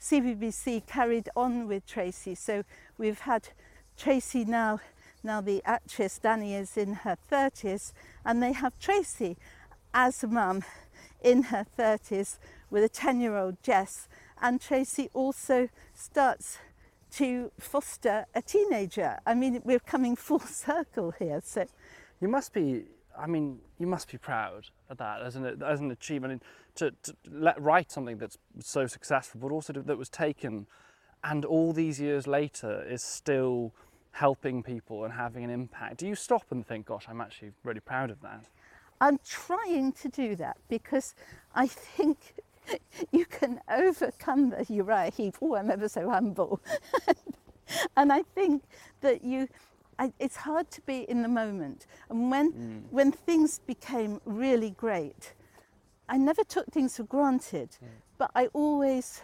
CBBC 0.00 0.86
carried 0.86 1.28
on 1.36 1.66
with 1.66 1.86
Tracy. 1.86 2.34
So 2.34 2.64
we've 2.96 3.20
had 3.20 3.48
Tracy 3.96 4.44
now, 4.44 4.80
now 5.22 5.40
the 5.40 5.62
actress 5.64 6.20
Dani 6.22 6.58
is 6.58 6.76
in 6.76 6.94
her 6.94 7.16
30s, 7.30 7.92
and 8.24 8.42
they 8.42 8.52
have 8.52 8.78
Tracy 8.78 9.36
as 9.92 10.22
mum 10.24 10.62
in 11.22 11.44
her 11.44 11.66
30s 11.78 12.38
with 12.70 12.84
a 12.84 12.88
10 12.88 13.20
year 13.20 13.36
old 13.36 13.62
Jess. 13.62 14.08
And 14.40 14.60
Tracy 14.60 15.10
also 15.14 15.68
starts 15.94 16.58
to 17.12 17.50
foster 17.58 18.26
a 18.34 18.42
teenager. 18.42 19.18
I 19.26 19.34
mean, 19.34 19.62
we're 19.64 19.80
coming 19.80 20.14
full 20.14 20.40
circle 20.46 21.12
here. 21.18 21.40
So 21.44 21.66
You 22.20 22.28
must 22.28 22.52
be. 22.52 22.84
I 23.18 23.26
mean, 23.26 23.58
you 23.78 23.86
must 23.86 24.10
be 24.10 24.18
proud 24.18 24.66
of 24.88 24.98
that 24.98 25.22
as 25.22 25.36
an 25.36 25.62
as 25.62 25.80
an 25.80 25.90
achievement 25.90 26.42
to, 26.76 26.92
to 27.02 27.14
let 27.30 27.60
write 27.60 27.90
something 27.90 28.18
that's 28.18 28.38
so 28.60 28.86
successful, 28.86 29.40
but 29.40 29.52
also 29.52 29.72
to, 29.72 29.82
that 29.82 29.98
was 29.98 30.08
taken, 30.08 30.66
and 31.24 31.44
all 31.44 31.72
these 31.72 32.00
years 32.00 32.26
later 32.26 32.84
is 32.88 33.02
still 33.02 33.72
helping 34.12 34.62
people 34.62 35.04
and 35.04 35.12
having 35.12 35.44
an 35.44 35.50
impact. 35.50 35.98
Do 35.98 36.06
you 36.06 36.14
stop 36.14 36.44
and 36.50 36.66
think, 36.66 36.86
"Gosh, 36.86 37.06
I'm 37.08 37.20
actually 37.20 37.52
really 37.64 37.80
proud 37.80 38.10
of 38.10 38.20
that"? 38.22 38.44
I'm 39.00 39.18
trying 39.24 39.92
to 39.92 40.08
do 40.08 40.34
that 40.36 40.56
because 40.68 41.14
I 41.54 41.66
think 41.66 42.34
you 43.12 43.24
can 43.24 43.60
overcome 43.70 44.50
the 44.50 44.64
Uriah 44.68 45.12
Heep. 45.16 45.36
Oh, 45.40 45.56
I'm 45.56 45.70
ever 45.70 45.88
so 45.88 46.08
humble. 46.08 46.60
and 47.96 48.12
I 48.12 48.22
think 48.34 48.62
that 49.00 49.24
you, 49.24 49.48
I, 49.98 50.12
it's 50.18 50.36
hard 50.36 50.70
to 50.72 50.80
be 50.82 51.00
in 51.08 51.22
the 51.22 51.28
moment. 51.28 51.86
And 52.08 52.30
when, 52.30 52.52
mm. 52.52 52.82
when 52.90 53.12
things 53.12 53.60
became 53.66 54.20
really 54.24 54.70
great, 54.70 55.34
I 56.08 56.16
never 56.16 56.44
took 56.44 56.66
things 56.72 56.96
for 56.96 57.02
granted, 57.02 57.70
mm. 57.82 57.88
but 58.16 58.30
I 58.34 58.46
always, 58.48 59.22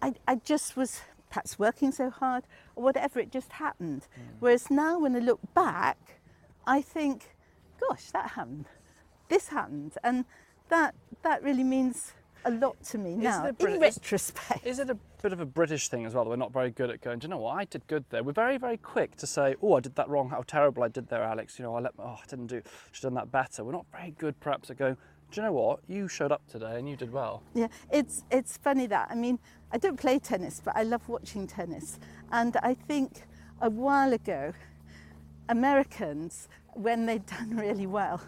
I, 0.00 0.14
I 0.26 0.36
just 0.36 0.76
was 0.76 1.00
perhaps 1.28 1.58
working 1.58 1.92
so 1.92 2.10
hard 2.10 2.44
or 2.76 2.84
whatever, 2.84 3.20
it 3.20 3.30
just 3.30 3.52
happened. 3.52 4.02
Mm. 4.02 4.22
Whereas 4.40 4.70
now 4.70 4.98
when 4.98 5.14
I 5.16 5.18
look 5.18 5.40
back, 5.54 5.98
I 6.66 6.80
think, 6.80 7.34
gosh, 7.80 8.10
that 8.12 8.30
happened. 8.30 8.66
This 9.28 9.48
happened. 9.48 9.94
And 10.02 10.24
that, 10.68 10.94
that 11.22 11.42
really 11.42 11.64
means 11.64 12.12
a 12.48 12.50
lot 12.50 12.82
to 12.84 12.98
me 12.98 13.14
now, 13.14 13.46
it 13.46 13.58
Brit- 13.58 13.76
in 13.76 13.82
is- 13.82 13.96
retrospect. 13.96 14.66
Is 14.66 14.78
it 14.78 14.90
a 14.90 14.96
bit 15.22 15.32
of 15.32 15.40
a 15.40 15.46
British 15.46 15.88
thing 15.88 16.06
as 16.06 16.14
well 16.14 16.24
that 16.24 16.30
we're 16.30 16.36
not 16.36 16.52
very 16.52 16.70
good 16.70 16.90
at 16.90 17.00
going, 17.00 17.18
do 17.18 17.26
you 17.26 17.30
know 17.30 17.38
what, 17.38 17.56
I 17.56 17.64
did 17.64 17.86
good 17.86 18.04
there. 18.10 18.22
We're 18.22 18.32
very, 18.32 18.58
very 18.58 18.76
quick 18.76 19.16
to 19.16 19.26
say, 19.26 19.54
oh, 19.62 19.74
I 19.74 19.80
did 19.80 19.94
that 19.96 20.08
wrong, 20.08 20.30
how 20.30 20.42
terrible 20.46 20.82
I 20.82 20.88
did 20.88 21.08
there, 21.08 21.22
Alex. 21.22 21.58
You 21.58 21.64
know, 21.64 21.74
I 21.76 21.80
let, 21.80 21.92
oh, 21.98 22.18
I 22.22 22.26
didn't 22.28 22.46
do, 22.46 22.62
should 22.92 23.04
have 23.04 23.12
done 23.12 23.14
that 23.14 23.30
better. 23.30 23.64
We're 23.64 23.72
not 23.72 23.86
very 23.92 24.12
good 24.18 24.38
perhaps 24.40 24.70
at 24.70 24.78
going, 24.78 24.96
do 25.30 25.40
you 25.40 25.46
know 25.46 25.52
what, 25.52 25.80
you 25.88 26.08
showed 26.08 26.32
up 26.32 26.46
today 26.48 26.78
and 26.78 26.88
you 26.88 26.96
did 26.96 27.12
well. 27.12 27.42
Yeah, 27.54 27.68
it's 27.90 28.24
it's 28.30 28.56
funny 28.56 28.86
that 28.86 29.08
I 29.10 29.14
mean 29.14 29.38
I 29.70 29.76
don't 29.76 29.98
play 30.00 30.18
tennis, 30.18 30.62
but 30.64 30.74
I 30.74 30.84
love 30.84 31.06
watching 31.06 31.46
tennis, 31.46 31.98
and 32.32 32.56
I 32.62 32.72
think 32.72 33.24
a 33.60 33.68
while 33.68 34.14
ago, 34.14 34.54
Americans 35.50 36.48
when 36.74 37.04
they'd 37.06 37.26
done 37.26 37.56
really 37.58 37.86
well, 37.86 38.20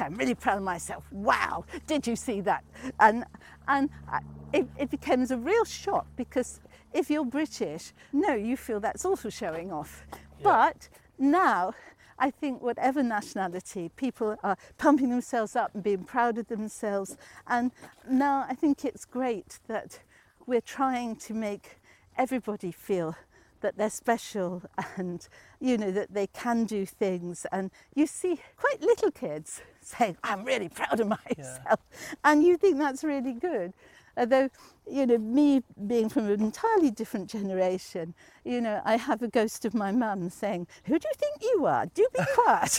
"I'm 0.00 0.14
really 0.16 0.34
proud 0.34 0.58
of 0.58 0.64
myself. 0.64 1.04
Wow, 1.12 1.64
did 1.86 2.06
you 2.06 2.16
see 2.16 2.40
that?" 2.42 2.64
And 3.00 3.24
and 3.68 3.90
I, 4.08 4.20
it, 4.52 4.66
it 4.78 4.90
becomes 4.90 5.30
a 5.30 5.36
real 5.36 5.64
shock 5.64 6.06
because 6.16 6.60
if 6.92 7.10
you're 7.10 7.24
British, 7.24 7.92
no, 8.12 8.34
you 8.34 8.56
feel 8.56 8.80
that's 8.80 9.04
also 9.04 9.30
showing 9.30 9.72
off, 9.72 10.06
but 10.42 10.88
now. 11.18 11.74
I 12.18 12.30
think 12.30 12.62
whatever 12.62 13.02
nationality, 13.02 13.90
people 13.94 14.38
are 14.42 14.56
pumping 14.78 15.10
themselves 15.10 15.54
up 15.54 15.74
and 15.74 15.82
being 15.82 16.04
proud 16.04 16.38
of 16.38 16.48
themselves. 16.48 17.18
And 17.46 17.72
now 18.08 18.46
I 18.48 18.54
think 18.54 18.86
it's 18.86 19.04
great 19.04 19.58
that 19.68 20.00
we're 20.46 20.62
trying 20.62 21.16
to 21.16 21.34
make 21.34 21.78
everybody 22.16 22.72
feel 22.72 23.16
that 23.66 23.76
they're 23.76 23.90
special 23.90 24.62
and 24.96 25.26
you 25.60 25.76
know 25.76 25.90
that 25.90 26.14
they 26.14 26.28
can 26.28 26.64
do 26.64 26.86
things. 26.86 27.46
And 27.50 27.72
you 27.96 28.06
see 28.06 28.40
quite 28.56 28.80
little 28.80 29.10
kids 29.10 29.60
saying 29.80 30.16
i'm 30.22 30.44
really 30.44 30.68
proud 30.68 31.00
of 31.00 31.08
myself. 31.18 31.80
And 32.22 32.44
you 32.44 32.56
think 32.56 32.78
that's 32.78 33.02
really 33.02 33.32
good. 33.32 33.72
Although 34.16 34.48
you 34.88 35.04
know 35.04 35.18
me 35.18 35.64
being 35.86 36.08
from 36.08 36.26
an 36.26 36.40
entirely 36.40 36.90
different 36.92 37.28
generation 37.28 38.14
you 38.44 38.60
know 38.60 38.80
i 38.84 38.96
have 38.96 39.20
a 39.20 39.28
ghost 39.28 39.64
of 39.64 39.74
my 39.74 39.90
mum 39.90 40.30
saying 40.30 40.66
who 40.84 40.96
do 40.98 41.08
you 41.08 41.14
think 41.18 41.42
you 41.42 41.66
are? 41.66 41.86
Do 41.86 42.06
be 42.14 42.24
quiet 42.34 42.78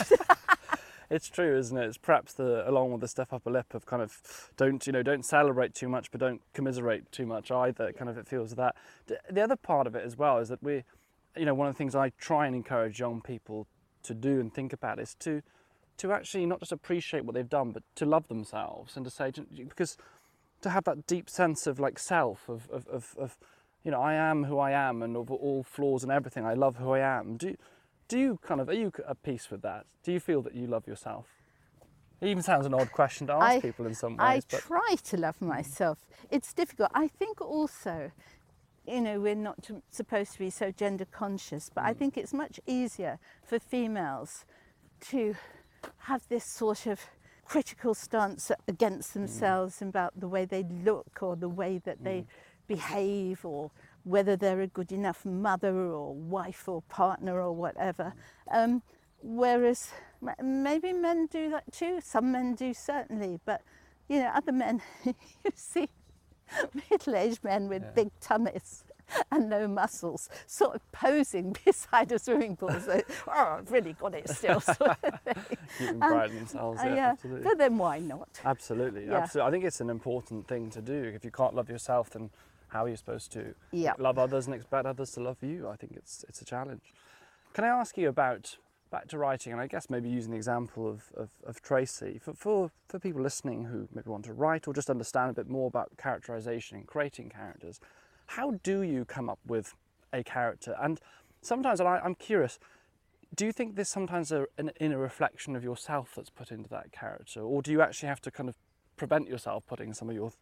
It's 1.10 1.28
true, 1.28 1.56
isn't 1.56 1.76
it? 1.76 1.86
It's 1.86 1.96
perhaps 1.96 2.34
the 2.34 2.68
along 2.68 2.92
with 2.92 3.00
the 3.00 3.08
stuff 3.08 3.32
upper 3.32 3.50
lip 3.50 3.74
of 3.74 3.86
kind 3.86 4.02
of 4.02 4.20
don't 4.56 4.86
you 4.86 4.92
know 4.92 5.02
don't 5.02 5.24
celebrate 5.24 5.74
too 5.74 5.88
much, 5.88 6.10
but 6.10 6.20
don't 6.20 6.42
commiserate 6.52 7.10
too 7.10 7.26
much 7.26 7.50
either. 7.50 7.92
Kind 7.92 8.10
of 8.10 8.18
it 8.18 8.28
feels 8.28 8.54
that. 8.56 8.76
The 9.30 9.40
other 9.40 9.56
part 9.56 9.86
of 9.86 9.94
it 9.94 10.04
as 10.04 10.18
well 10.18 10.38
is 10.38 10.50
that 10.50 10.62
we, 10.62 10.84
you 11.36 11.46
know, 11.46 11.54
one 11.54 11.66
of 11.66 11.74
the 11.74 11.78
things 11.78 11.94
I 11.94 12.10
try 12.18 12.46
and 12.46 12.54
encourage 12.54 13.00
young 13.00 13.22
people 13.22 13.66
to 14.02 14.14
do 14.14 14.38
and 14.38 14.52
think 14.52 14.72
about 14.72 14.98
is 14.98 15.14
to 15.20 15.42
to 15.96 16.12
actually 16.12 16.46
not 16.46 16.60
just 16.60 16.72
appreciate 16.72 17.24
what 17.24 17.34
they've 17.34 17.48
done, 17.48 17.72
but 17.72 17.82
to 17.96 18.06
love 18.06 18.28
themselves 18.28 18.96
and 18.96 19.04
to 19.04 19.10
say 19.10 19.32
because 19.56 19.96
to 20.60 20.70
have 20.70 20.84
that 20.84 21.06
deep 21.06 21.30
sense 21.30 21.66
of 21.66 21.80
like 21.80 21.98
self 21.98 22.48
of 22.50 22.68
of, 22.70 22.86
of, 22.88 23.14
of 23.18 23.38
you 23.82 23.90
know 23.90 24.00
I 24.00 24.12
am 24.12 24.44
who 24.44 24.58
I 24.58 24.72
am 24.72 25.02
and 25.02 25.16
of 25.16 25.30
all 25.30 25.62
flaws 25.62 26.02
and 26.02 26.12
everything 26.12 26.44
I 26.44 26.52
love 26.52 26.76
who 26.76 26.90
I 26.90 26.98
am. 26.98 27.38
Do 27.38 27.56
do 28.08 28.18
you 28.18 28.38
kind 28.42 28.60
of 28.60 28.68
are 28.68 28.74
you 28.74 28.92
at 29.08 29.22
peace 29.22 29.50
with 29.50 29.62
that? 29.62 29.84
Do 30.02 30.12
you 30.12 30.20
feel 30.20 30.42
that 30.42 30.54
you 30.54 30.66
love 30.66 30.86
yourself? 30.86 31.26
It 32.20 32.28
even 32.28 32.42
sounds 32.42 32.66
an 32.66 32.74
odd 32.74 32.90
question 32.90 33.28
to 33.28 33.34
ask 33.34 33.44
I- 33.44 33.60
people 33.60 33.86
in 33.86 33.94
some 33.94 34.16
I 34.18 34.36
ways, 34.36 34.44
but 34.50 34.60
try 34.60 34.96
to 35.04 35.16
love 35.16 35.40
myself. 35.40 35.98
It's 36.30 36.52
difficult. 36.52 36.90
I 36.94 37.06
think 37.06 37.40
also, 37.40 38.10
you 38.86 39.00
know, 39.00 39.20
we're 39.20 39.36
not 39.36 39.70
supposed 39.90 40.32
to 40.32 40.38
be 40.40 40.50
so 40.50 40.72
gender 40.72 41.04
conscious, 41.04 41.70
but 41.72 41.84
I 41.84 41.92
hmm. 41.92 41.98
think 41.98 42.16
it's 42.16 42.34
much 42.34 42.58
easier 42.66 43.20
for 43.44 43.58
females 43.60 44.44
to 45.10 45.36
have 45.98 46.26
this 46.28 46.44
sort 46.44 46.86
of 46.86 47.00
critical 47.44 47.94
stance 47.94 48.50
against 48.66 49.12
hmm. 49.12 49.20
themselves 49.20 49.80
about 49.80 50.18
the 50.18 50.28
way 50.28 50.44
they 50.44 50.64
look 50.64 51.22
or 51.22 51.36
the 51.36 51.48
way 51.48 51.78
that 51.84 52.02
they 52.02 52.20
hmm. 52.20 52.26
behave 52.66 53.44
or 53.44 53.70
whether 54.08 54.36
they're 54.36 54.60
a 54.62 54.66
good 54.66 54.90
enough 54.92 55.24
mother 55.24 55.74
or 55.76 56.14
wife 56.14 56.68
or 56.68 56.82
partner 56.82 57.40
or 57.40 57.52
whatever. 57.52 58.14
Um, 58.50 58.82
whereas 59.22 59.90
maybe 60.42 60.92
men 60.92 61.26
do 61.26 61.50
that 61.50 61.70
too. 61.72 62.00
Some 62.02 62.32
men 62.32 62.54
do 62.54 62.72
certainly, 62.72 63.38
but 63.44 63.60
you 64.08 64.20
know, 64.20 64.30
other 64.34 64.52
men 64.52 64.80
you 65.04 65.14
see 65.54 65.88
middle-aged 66.90 67.44
men 67.44 67.68
with 67.68 67.94
big 67.94 68.08
tummies 68.20 68.84
and 69.30 69.48
no 69.48 69.66
muscles, 69.66 70.28
sort 70.46 70.74
of 70.74 70.92
posing 70.92 71.54
beside 71.64 72.10
a 72.12 72.18
swimming 72.18 72.56
pool. 72.56 72.78
So, 72.80 73.00
oh, 73.28 73.56
I've 73.58 73.70
really 73.70 73.94
got 73.94 74.14
it 74.14 74.28
still. 74.28 74.60
Sort 74.60 74.80
of 74.80 74.98
thing. 75.24 75.56
keeping 75.78 76.02
Um, 76.02 76.10
pride 76.10 76.30
in 76.30 76.36
themselves. 76.36 76.80
Uh, 76.80 76.86
Yeah, 76.86 76.94
yeah, 76.94 77.08
absolutely. 77.10 77.44
but 77.44 77.58
then 77.58 77.78
why 77.78 77.98
not? 78.00 78.28
Absolutely, 78.44 79.06
Yeah. 79.06 79.18
absolutely. 79.18 79.48
I 79.48 79.50
think 79.52 79.64
it's 79.64 79.80
an 79.80 79.88
important 79.90 80.46
thing 80.46 80.70
to 80.70 80.82
do. 80.82 81.04
If 81.14 81.24
you 81.24 81.30
can't 81.30 81.54
love 81.54 81.68
yourself, 81.70 82.10
then 82.10 82.30
how 82.68 82.84
are 82.84 82.88
you 82.88 82.96
supposed 82.96 83.32
to 83.32 83.54
Yeah. 83.72 83.94
love 83.98 84.18
others 84.18 84.46
and 84.46 84.54
expect 84.54 84.86
others 84.86 85.10
to 85.12 85.20
love 85.20 85.38
you? 85.42 85.68
I 85.68 85.76
think 85.76 85.92
it's 85.96 86.24
it's 86.28 86.40
a 86.40 86.44
challenge. 86.44 86.92
Can 87.54 87.64
I 87.64 87.68
ask 87.68 87.96
you 87.96 88.08
about 88.08 88.58
back 88.90 89.08
to 89.08 89.18
writing, 89.18 89.52
and 89.52 89.60
I 89.60 89.66
guess 89.66 89.90
maybe 89.90 90.08
using 90.08 90.30
the 90.30 90.36
example 90.38 90.88
of, 90.88 91.10
of, 91.14 91.28
of 91.44 91.60
Tracy 91.60 92.18
for, 92.18 92.32
for 92.34 92.70
for 92.88 92.98
people 92.98 93.22
listening 93.22 93.64
who 93.64 93.88
maybe 93.94 94.08
want 94.10 94.24
to 94.26 94.32
write 94.32 94.66
or 94.66 94.72
just 94.74 94.88
understand 94.90 95.30
a 95.30 95.34
bit 95.34 95.48
more 95.48 95.66
about 95.66 95.96
characterization 95.98 96.78
and 96.78 96.86
creating 96.86 97.28
characters. 97.30 97.80
How 98.28 98.52
do 98.62 98.82
you 98.82 99.04
come 99.04 99.28
up 99.30 99.38
with 99.46 99.74
a 100.12 100.22
character? 100.22 100.74
And 100.80 101.00
sometimes, 101.40 101.80
and 101.80 101.88
I, 101.88 101.98
I'm 101.98 102.14
curious, 102.14 102.58
do 103.34 103.44
you 103.46 103.52
think 103.52 103.76
there's 103.76 103.88
sometimes 103.88 104.32
a, 104.32 104.46
an 104.58 104.70
inner 104.80 104.98
reflection 104.98 105.56
of 105.56 105.64
yourself 105.64 106.12
that's 106.16 106.30
put 106.30 106.50
into 106.50 106.68
that 106.70 106.92
character, 106.92 107.40
or 107.40 107.62
do 107.62 107.72
you 107.72 107.80
actually 107.82 108.08
have 108.08 108.20
to 108.22 108.30
kind 108.30 108.48
of 108.48 108.54
prevent 108.96 109.28
yourself 109.28 109.64
putting 109.66 109.94
some 109.94 110.08
of 110.10 110.14
your, 110.14 110.32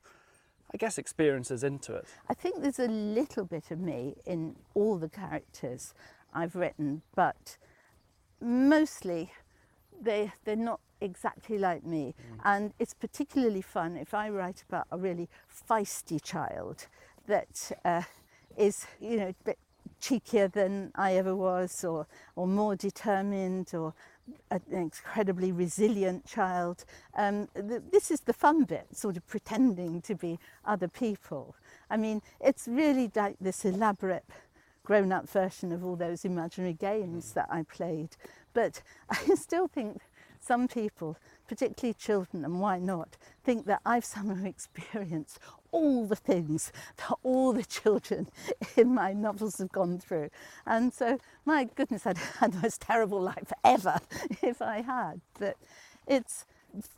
I 0.72 0.76
guess, 0.76 0.98
experiences 0.98 1.62
into 1.62 1.94
it? 1.94 2.07
I 2.29 2.35
think 2.35 2.62
there's 2.62 2.79
a 2.79 2.88
little 2.88 3.44
bit 3.44 3.70
of 3.70 3.81
me 3.81 4.16
in 4.26 4.57
all 4.74 4.98
the 4.98 5.09
characters 5.09 5.94
I've 6.35 6.57
written, 6.57 7.02
but 7.14 7.57
mostly 8.40 9.33
they 10.00 10.33
they're 10.44 10.57
not 10.57 10.81
exactly 11.00 11.59
like 11.59 11.85
me. 11.85 12.14
And 12.44 12.72
it's 12.79 12.94
particularly 12.94 13.62
fun 13.62 13.96
if 13.96 14.14
I 14.14 14.29
write 14.29 14.64
about 14.68 14.87
a 14.90 14.98
really 14.98 15.29
feisty 15.68 16.22
child 16.22 16.87
that 17.26 17.72
uh, 17.85 18.02
is, 18.57 18.87
you 19.00 19.16
know, 19.18 19.29
a 19.29 19.44
bit 19.44 19.59
cheekier 20.00 20.52
than 20.52 20.92
I 20.94 21.14
ever 21.14 21.35
was, 21.35 21.85
or 21.85 22.07
or 22.35 22.46
more 22.46 22.76
determined, 22.76 23.74
or 23.74 23.94
an 24.51 24.61
incredibly 24.71 25.53
resilient 25.53 26.27
child. 26.27 26.85
Um, 27.17 27.49
th- 27.55 27.83
this 27.93 28.11
is 28.11 28.21
the 28.21 28.33
fun 28.33 28.65
bit, 28.65 28.87
sort 28.93 29.17
of 29.17 29.27
pretending 29.27 30.03
to 30.03 30.15
be 30.15 30.39
other 30.65 30.89
people. 30.89 31.57
I 31.91 31.97
mean, 31.97 32.23
it's 32.41 32.67
really 32.69 33.11
like 33.15 33.37
this 33.41 33.65
elaborate 33.65 34.25
grown 34.85 35.11
up 35.12 35.29
version 35.29 35.73
of 35.73 35.85
all 35.85 35.97
those 35.97 36.25
imaginary 36.25 36.73
games 36.73 37.33
that 37.33 37.49
I 37.51 37.65
played. 37.65 38.17
But 38.55 38.83
I 39.11 39.35
still 39.35 39.69
think 39.69 40.01
some 40.41 40.69
people, 40.69 41.17
particularly 41.49 41.95
children, 41.95 42.45
and 42.45 42.61
why 42.61 42.79
not, 42.79 43.17
think 43.45 43.67
that 43.67 43.81
I've 43.85 44.05
somehow 44.05 44.45
experienced 44.49 45.41
all 45.72 46.07
the 46.07 46.16
things 46.16 46.72
that 46.96 47.14
all 47.22 47.52
the 47.52 47.64
children 47.64 48.29
in 48.76 48.94
my 48.94 49.12
novels 49.12 49.59
have 49.59 49.72
gone 49.72 49.98
through. 49.98 50.31
And 50.66 50.92
so, 50.92 51.18
my 51.44 51.64
goodness, 51.64 52.07
I'd 52.07 52.18
had 52.40 52.52
the 52.52 52.62
most 52.62 52.81
terrible 52.83 53.20
life 53.20 53.52
ever 53.64 53.98
if 54.42 54.62
I 54.62 54.83
had. 54.83 55.20
But 55.38 55.57
it's 56.07 56.44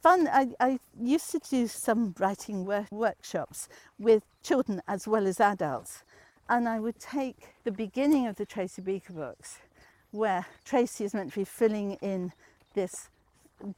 fun. 0.02 0.28
I, 0.28 0.48
I 0.60 0.78
used 1.00 1.30
to 1.32 1.38
do 1.38 1.66
some 1.66 2.14
writing 2.18 2.64
work, 2.64 2.90
workshops 2.90 3.68
with 3.98 4.24
children 4.42 4.82
as 4.88 5.06
well 5.06 5.26
as 5.26 5.40
adults. 5.40 6.02
And 6.48 6.68
I 6.68 6.80
would 6.80 6.98
take 6.98 7.36
the 7.64 7.72
beginning 7.72 8.26
of 8.26 8.36
the 8.36 8.46
Tracy 8.46 8.80
Beaker 8.80 9.12
books, 9.12 9.58
where 10.10 10.46
Tracy 10.64 11.04
is 11.04 11.12
meant 11.14 11.32
to 11.32 11.40
be 11.40 11.44
filling 11.44 11.94
in 12.00 12.32
this 12.74 13.10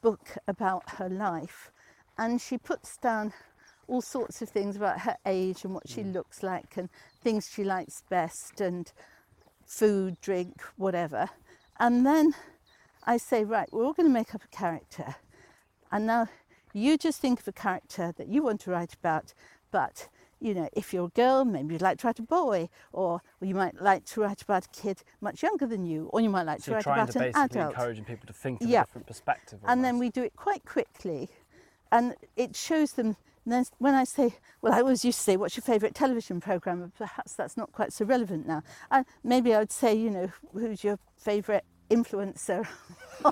book 0.03 0.37
about 0.47 0.89
her 0.91 1.09
life. 1.09 1.73
And 2.17 2.41
she 2.41 2.59
puts 2.59 2.97
down 2.99 3.33
all 3.91 4.01
sorts 4.01 4.41
of 4.41 4.49
things 4.49 4.77
about 4.77 5.01
her 5.01 5.17
age 5.27 5.65
and 5.65 5.75
what 5.75 5.89
she 5.89 6.03
mm. 6.03 6.13
looks 6.15 6.43
like 6.43 6.77
and 6.77 6.89
things 7.21 7.51
she 7.53 7.65
likes 7.65 8.05
best 8.09 8.61
and 8.61 8.93
food, 9.67 10.17
drink, 10.21 10.63
whatever. 10.77 11.29
And 11.81 12.07
then 12.07 12.35
I 13.05 13.17
say, 13.17 13.45
right, 13.45 13.69
we're 13.73 13.85
all 13.85 13.93
going 13.93 14.09
to 14.09 14.13
make 14.13 14.35
up 14.35 14.45
a 14.45 14.57
character. 14.57 15.17
And 15.91 16.07
now 16.07 16.29
you 16.73 16.97
just 16.97 17.21
think 17.21 17.41
of 17.41 17.49
a 17.49 17.53
character 17.53 18.15
that 18.17 18.29
you 18.29 18.45
want 18.45 18.61
to 18.61 18.71
write 18.71 18.95
about, 18.95 19.35
but 19.73 20.09
you 20.39 20.55
know, 20.55 20.69
if 20.73 20.95
you're 20.95 21.07
a 21.07 21.09
girl, 21.09 21.45
maybe 21.45 21.75
you'd 21.75 21.83
like 21.83 21.99
to 21.99 22.07
write 22.07 22.19
a 22.19 22.23
boy, 22.23 22.69
or 22.93 23.21
you 23.43 23.55
might 23.55 23.83
like 23.83 24.07
to 24.07 24.23
write 24.23 24.41
about 24.41 24.65
a 24.65 24.69
kid 24.69 25.03
much 25.21 25.43
younger 25.43 25.67
than 25.67 25.85
you, 25.85 26.09
or 26.13 26.21
you 26.21 26.31
might 26.31 26.45
like 26.45 26.61
So 26.61 26.71
to 26.71 26.75
write 26.77 26.83
trying 26.85 27.01
about 27.01 27.13
to 27.13 27.19
an 27.19 27.33
adult. 27.37 27.75
encouraging 27.75 28.05
people 28.05 28.27
to 28.27 28.33
think 28.33 28.61
from 28.61 28.69
Yeah. 28.69 28.83
a 28.83 28.85
different 28.87 29.07
perspective. 29.07 29.59
And 29.65 29.85
then 29.85 29.99
we 29.99 30.09
do 30.09 30.23
it 30.23 30.35
quite 30.37 30.65
quickly, 30.65 31.29
and 31.91 32.15
it 32.37 32.55
shows 32.55 32.93
them. 32.93 33.17
And 33.45 33.53
then 33.53 33.65
when 33.79 33.95
I 33.95 34.05
say, 34.05 34.35
well, 34.61 34.73
I 34.73 34.81
always 34.81 35.05
used 35.05 35.19
to 35.19 35.25
say, 35.25 35.37
"What's 35.37 35.57
your 35.57 35.63
favourite 35.63 35.95
television 35.95 36.41
program?" 36.41 36.81
But 36.81 36.95
Perhaps 36.95 37.35
that's 37.35 37.57
not 37.57 37.73
quite 37.73 37.93
so 37.93 38.05
relevant 38.05 38.47
now. 38.47 38.63
Uh, 38.91 39.05
maybe 39.25 39.55
I 39.55 39.61
would 39.61 39.73
say, 39.73 39.95
you 39.95 40.11
know, 40.11 40.31
who's 40.53 40.85
your 40.85 40.99
favourite 41.17 41.65
influencer? 41.91 42.67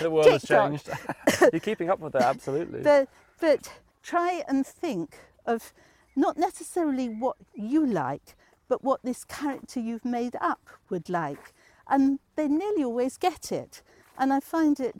the 0.00 0.10
world 0.10 0.26
has 0.26 0.44
changed. 0.44 0.90
you're 1.52 1.60
keeping 1.60 1.90
up 1.90 2.00
with 2.00 2.14
it, 2.16 2.22
absolutely. 2.22 2.82
but 2.82 3.08
but 3.40 3.72
try 4.02 4.42
and 4.48 4.66
think 4.66 5.16
of 5.46 5.72
not 6.16 6.36
necessarily 6.36 7.08
what 7.08 7.36
you 7.54 7.86
like, 7.86 8.34
but 8.68 8.82
what 8.82 9.02
this 9.04 9.24
character 9.24 9.78
you've 9.78 10.04
made 10.04 10.36
up 10.40 10.68
would 10.90 11.08
like, 11.08 11.54
and 11.88 12.18
they 12.34 12.48
nearly 12.48 12.82
always 12.82 13.16
get 13.16 13.52
it. 13.52 13.82
And 14.18 14.32
I 14.32 14.40
find 14.40 14.80
it 14.80 14.96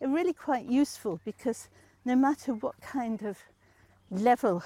really 0.00 0.32
quite 0.32 0.64
useful 0.64 1.20
because 1.24 1.68
no 2.04 2.16
matter 2.16 2.52
what 2.54 2.80
kind 2.80 3.22
of 3.22 3.38
level 4.10 4.62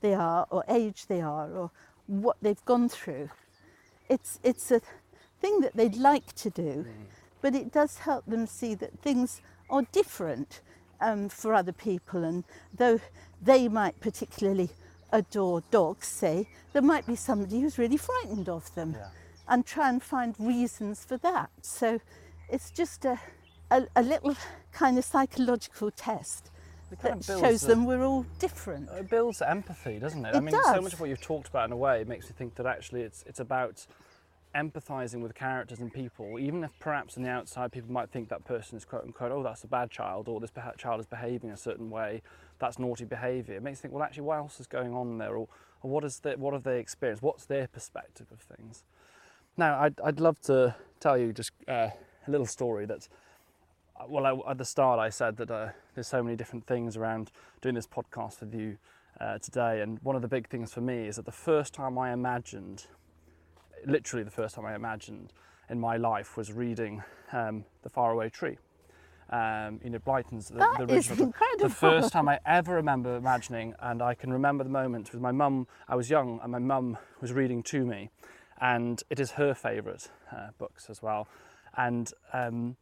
they 0.00 0.14
are, 0.14 0.46
or 0.50 0.64
age 0.68 1.06
they 1.06 1.20
are, 1.20 1.50
or 1.52 1.70
what 2.06 2.36
they've 2.42 2.64
gone 2.64 2.88
through, 2.88 3.30
it's 4.08 4.38
it's 4.42 4.70
a 4.70 4.80
thing 5.40 5.60
that 5.60 5.74
they'd 5.76 5.96
like 5.96 6.32
to 6.34 6.50
do, 6.50 6.86
but 7.40 7.54
it 7.54 7.72
does 7.72 7.98
help 7.98 8.24
them 8.26 8.46
see 8.46 8.74
that 8.74 8.98
things 9.00 9.40
are 9.70 9.82
different 9.92 10.60
um, 11.00 11.28
for 11.28 11.54
other 11.54 11.72
people. 11.72 12.22
And 12.24 12.44
though 12.76 13.00
they 13.42 13.68
might 13.68 13.98
particularly 14.00 14.70
adore 15.12 15.62
dogs, 15.70 16.06
say, 16.06 16.48
there 16.72 16.82
might 16.82 17.06
be 17.06 17.16
somebody 17.16 17.60
who's 17.60 17.78
really 17.78 17.96
frightened 17.96 18.48
of 18.48 18.74
them, 18.74 18.92
Yeah. 18.98 19.08
and 19.48 19.64
try 19.64 19.88
and 19.88 20.02
find 20.02 20.34
reasons 20.38 21.04
for 21.04 21.16
that. 21.18 21.50
So 21.62 22.00
it's 22.48 22.70
just 22.70 23.04
a 23.04 23.18
a, 23.70 23.86
a 23.96 24.02
little 24.02 24.36
kind 24.72 24.98
of 24.98 25.04
psychological 25.04 25.90
test 25.90 26.50
It 26.94 27.00
kind 27.00 27.22
that 27.22 27.34
of 27.34 27.40
shows 27.40 27.60
the- 27.62 27.68
them 27.68 27.84
we're 27.86 28.04
all 28.04 28.24
different. 28.38 28.88
It 28.90 29.10
builds 29.10 29.42
empathy, 29.42 29.98
doesn't 29.98 30.24
it? 30.24 30.34
I 30.34 30.38
It 30.38 30.42
mean, 30.42 30.54
so 30.62 30.80
much 30.80 30.92
of 30.92 31.00
what 31.00 31.08
you've 31.08 31.20
talked 31.20 31.48
about 31.48 31.66
in 31.66 31.72
a 31.72 31.76
way 31.76 32.04
makes 32.04 32.26
me 32.26 32.34
think 32.36 32.54
that 32.56 32.66
actually 32.66 33.02
it's 33.02 33.24
it's 33.26 33.40
about 33.40 33.86
empathizing 34.54 35.20
with 35.20 35.34
characters 35.34 35.80
and 35.80 35.92
people, 35.92 36.38
even 36.38 36.62
if 36.62 36.70
perhaps 36.78 37.16
on 37.16 37.24
the 37.24 37.28
outside 37.28 37.72
people 37.72 37.90
might 37.90 38.08
think 38.10 38.28
that 38.28 38.44
person 38.44 38.76
is 38.78 38.84
quote 38.84 39.02
unquote, 39.02 39.32
oh, 39.32 39.42
that's 39.42 39.64
a 39.64 39.66
bad 39.66 39.90
child, 39.90 40.28
or 40.28 40.38
this 40.40 40.52
child 40.78 41.00
is 41.00 41.06
behaving 41.06 41.50
a 41.50 41.56
certain 41.56 41.90
way, 41.90 42.22
that's 42.60 42.78
naughty 42.78 43.04
behaviour. 43.04 43.56
It 43.56 43.62
makes 43.62 43.78
you 43.78 43.82
think, 43.82 43.94
well, 43.94 44.04
actually, 44.04 44.22
what 44.22 44.36
else 44.36 44.60
is 44.60 44.66
going 44.68 44.94
on 44.94 45.18
there, 45.18 45.34
or, 45.34 45.48
or 45.82 45.90
what 45.90 46.04
is 46.04 46.20
the, 46.20 46.32
what 46.32 46.54
have 46.54 46.62
they 46.62 46.78
experienced? 46.78 47.22
What's 47.22 47.46
their 47.46 47.66
perspective 47.66 48.26
of 48.30 48.40
things? 48.40 48.84
Now, 49.56 49.80
I'd, 49.80 50.00
I'd 50.02 50.20
love 50.20 50.40
to 50.42 50.76
tell 51.00 51.18
you 51.18 51.32
just 51.32 51.50
uh, 51.66 51.90
a 52.26 52.30
little 52.30 52.46
story 52.46 52.86
that 52.86 53.08
well, 54.08 54.26
I, 54.26 54.50
at 54.50 54.58
the 54.58 54.64
start, 54.64 54.98
I 54.98 55.08
said 55.08 55.36
that 55.38 55.50
uh, 55.50 55.68
there's 55.94 56.08
so 56.08 56.22
many 56.22 56.36
different 56.36 56.66
things 56.66 56.96
around 56.96 57.30
doing 57.60 57.74
this 57.74 57.86
podcast 57.86 58.40
with 58.40 58.54
you 58.54 58.78
uh, 59.20 59.38
today, 59.38 59.80
and 59.80 59.98
one 60.02 60.16
of 60.16 60.22
the 60.22 60.28
big 60.28 60.48
things 60.48 60.72
for 60.72 60.80
me 60.80 61.06
is 61.06 61.16
that 61.16 61.24
the 61.24 61.32
first 61.32 61.72
time 61.72 61.98
I 61.98 62.12
imagined, 62.12 62.86
literally 63.86 64.24
the 64.24 64.30
first 64.30 64.54
time 64.54 64.66
I 64.66 64.74
imagined 64.74 65.32
in 65.70 65.78
my 65.78 65.96
life, 65.96 66.36
was 66.36 66.52
reading 66.52 67.02
um, 67.32 67.64
*The 67.82 67.90
Faraway 67.90 68.28
Tree*. 68.30 68.58
Um, 69.30 69.80
you 69.82 69.90
know, 69.90 69.98
Blyton's 69.98 70.48
the, 70.48 70.58
That 70.58 70.86
the 70.86 70.94
is 70.94 71.10
incredible. 71.10 71.68
The 71.68 71.74
first 71.74 72.12
time 72.12 72.28
I 72.28 72.40
ever 72.44 72.74
remember 72.74 73.16
imagining, 73.16 73.74
and 73.80 74.02
I 74.02 74.14
can 74.14 74.32
remember 74.32 74.64
the 74.64 74.70
moment 74.70 75.12
with 75.12 75.20
my 75.20 75.32
mum. 75.32 75.66
I 75.88 75.96
was 75.96 76.10
young, 76.10 76.40
and 76.42 76.52
my 76.52 76.58
mum 76.58 76.98
was 77.20 77.32
reading 77.32 77.62
to 77.64 77.86
me, 77.86 78.10
and 78.60 79.02
it 79.08 79.18
is 79.18 79.32
her 79.32 79.54
favourite 79.54 80.10
uh, 80.30 80.48
books 80.58 80.90
as 80.90 81.02
well. 81.02 81.26
And 81.76 82.12
um, 82.32 82.76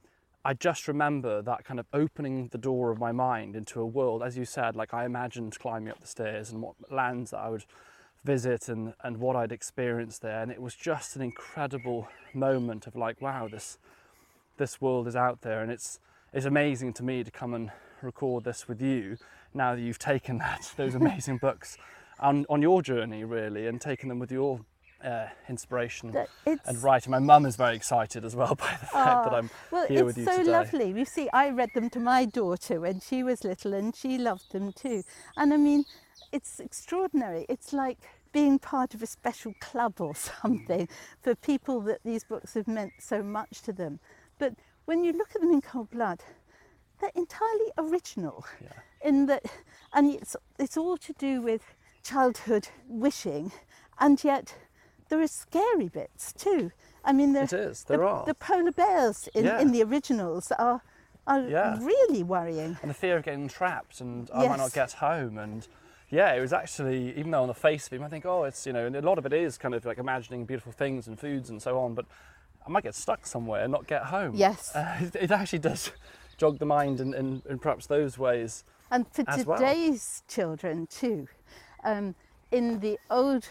I 0.45 0.55
just 0.55 0.89
remember 0.89 1.41
that 1.43 1.65
kind 1.65 1.79
of 1.79 1.87
opening 1.93 2.49
the 2.49 2.59
door 2.59 2.91
of 2.91 2.99
my 2.99 3.13
mind 3.13 3.55
into 3.55 3.81
a 3.81 3.87
world, 3.87 4.23
as 4.23 4.37
you 4.37 4.45
said, 4.45 4.75
like 4.75 4.93
I 4.93 5.05
imagined 5.05 5.57
climbing 5.59 5.91
up 5.91 6.01
the 6.01 6.07
stairs 6.07 6.51
and 6.51 6.61
what 6.61 6.75
lands 6.91 7.31
that 7.31 7.39
I 7.39 7.49
would 7.49 7.65
visit 8.25 8.69
and, 8.69 8.95
and 9.05 9.19
what 9.19 9.37
I'd 9.37 9.53
experienced 9.53 10.23
there. 10.23 10.43
And 10.43 10.51
it 10.51 10.61
was 10.61 10.75
just 10.75 11.15
an 11.15 11.23
incredible 11.23 12.09
moment 12.35 12.87
of 12.87 12.97
like, 12.97 13.21
wow, 13.21 13.49
this 13.49 13.79
this 14.59 14.81
world 14.81 15.09
is 15.09 15.17
out 15.17 15.41
there 15.41 15.63
and 15.63 15.71
it's 15.71 15.99
it's 16.33 16.47
amazing 16.47 16.93
to 16.95 17.03
me 17.03 17.25
to 17.25 17.31
come 17.31 17.55
and 17.55 17.71
record 18.01 18.45
this 18.45 18.69
with 18.69 18.81
you 18.81 19.17
now 19.55 19.75
that 19.75 19.81
you've 19.81 19.99
taken 19.99 20.39
that 20.39 20.73
those 20.77 20.95
amazing 20.95 21.39
books 21.39 21.77
on, 22.21 22.47
on 22.49 22.63
your 22.63 22.83
journey 22.83 23.25
really 23.25 23.67
and 23.67 23.81
taken 23.81 24.09
them 24.09 24.19
with 24.19 24.31
your 24.31 24.61
uh, 25.05 25.29
inspiration 25.49 26.15
and 26.47 26.83
writing. 26.83 27.11
My 27.11 27.19
mum 27.19 27.47
is 27.47 27.57
very 27.57 27.77
excited 27.77 28.25
as 28.25 28.35
well 28.37 28.55
by 28.67 28.71
the 28.81 28.87
fact 28.87 29.25
that 29.25 29.33
Ah, 29.33 29.37
I'm 29.37 29.51
well, 29.71 29.87
here 29.87 29.99
it's 30.01 30.07
with 30.07 30.19
you 30.19 30.25
so 30.25 30.39
today. 30.39 30.51
lovely. 30.51 30.91
You 30.99 31.05
see, 31.05 31.29
I 31.33 31.51
read 31.51 31.71
them 31.75 31.91
to 31.91 32.01
my 32.01 32.25
daughter 32.25 32.81
when 32.81 33.01
she 33.01 33.23
was 33.23 33.45
little, 33.45 33.75
and 33.75 33.95
she 33.95 34.19
loved 34.19 34.53
them 34.53 34.73
too. 34.73 35.03
And 35.37 35.53
I 35.53 35.57
mean, 35.57 35.85
it's 36.33 36.61
extraordinary. 36.61 37.47
It's 37.49 37.73
like 37.73 37.99
being 38.33 38.59
part 38.59 38.95
of 38.95 39.03
a 39.03 39.07
special 39.07 39.55
club 39.61 40.01
or 40.01 40.15
something 40.43 40.89
for 41.23 41.35
people 41.35 41.81
that 41.83 42.01
these 42.05 42.25
books 42.25 42.55
have 42.55 42.67
meant 42.69 42.93
so 42.99 43.23
much 43.23 43.63
to 43.63 43.73
them. 43.73 44.01
But 44.39 44.55
when 44.87 45.05
you 45.05 45.13
look 45.13 45.35
at 45.35 45.41
them 45.43 45.51
in 45.53 45.61
cold 45.61 45.91
blood, 45.91 46.21
they're 47.01 47.11
entirely 47.15 47.71
original. 47.79 48.45
yeah. 48.63 48.69
In 49.05 49.27
that, 49.27 49.45
and 49.93 50.15
it's 50.15 50.37
it's 50.59 50.77
all 50.77 50.97
to 50.99 51.13
do 51.15 51.43
with 51.43 51.63
childhood 52.05 52.69
wishing, 52.89 53.51
and 53.99 54.23
yet 54.23 54.55
there 55.13 55.21
are 55.21 55.27
scary 55.27 55.91
bits 55.91 56.33
too. 56.33 56.73
I 57.05 57.13
mean, 57.13 57.35
there, 57.35 57.45
It 57.45 57.53
is, 57.53 57.85
there 57.85 57.99
the, 57.99 58.05
are. 58.07 58.25
the 58.25 58.33
polar 58.35 58.73
bears 58.73 59.29
in, 59.35 59.45
Yeah. 59.45 59.61
in 59.61 59.71
the 59.71 59.83
originals 59.83 60.51
are 60.53 60.81
are 61.27 61.41
Yeah. 61.41 61.79
really 61.83 62.23
worrying. 62.23 62.79
and 62.81 62.91
the 62.91 62.95
fear 62.95 63.19
of 63.19 63.25
getting 63.25 63.47
trapped 63.47 64.01
and 64.01 64.31
I 64.35 64.49
might 64.49 64.57
not 64.57 64.73
get 64.73 64.93
home 64.95 65.37
and 65.37 65.69
yeah, 66.09 66.33
it 66.33 66.41
was 66.41 66.53
actually 66.55 67.11
even 67.19 67.31
though 67.31 67.43
on 67.43 67.49
the 67.49 67.55
face 67.55 67.87
of 67.89 67.93
it, 67.93 68.01
I 68.01 68.09
think, 68.09 68.25
oh, 68.25 68.45
it's 68.45 68.67
you 68.67 68.73
know, 68.73 68.87
and 68.87 68.97
a 68.97 69.03
lot 69.03 69.19
of 69.19 69.27
it 69.27 69.35
is 69.35 69.59
kind 69.59 69.75
of 69.75 69.85
like 69.85 69.99
imagining 69.99 70.47
beautiful 70.47 70.73
things 70.73 71.07
and 71.09 71.21
foods 71.21 71.51
and 71.51 71.61
so 71.61 71.79
on, 71.79 71.95
but 71.95 72.07
I 72.67 72.71
might 72.71 72.85
get 72.85 72.95
stuck 72.95 73.27
somewhere 73.27 73.63
and 73.65 73.71
not 73.71 73.87
get 73.87 74.05
home. 74.05 74.33
Yes. 74.35 74.75
uh, 74.75 74.97
it, 75.03 75.15
it 75.25 75.31
actually 75.31 75.59
does 75.59 75.91
jog 76.39 76.59
the 76.59 76.65
mind 76.67 77.01
in, 77.01 77.13
in, 77.13 77.43
in 77.51 77.59
perhaps 77.59 77.87
those 77.87 78.17
ways. 78.19 78.65
And 78.91 79.07
for 79.13 79.25
as 79.29 79.45
well. 79.45 79.59
today's 79.59 80.23
children 80.27 80.87
too, 80.87 81.29
um, 81.85 82.15
in 82.51 82.81
the 82.81 82.99
old, 83.11 83.49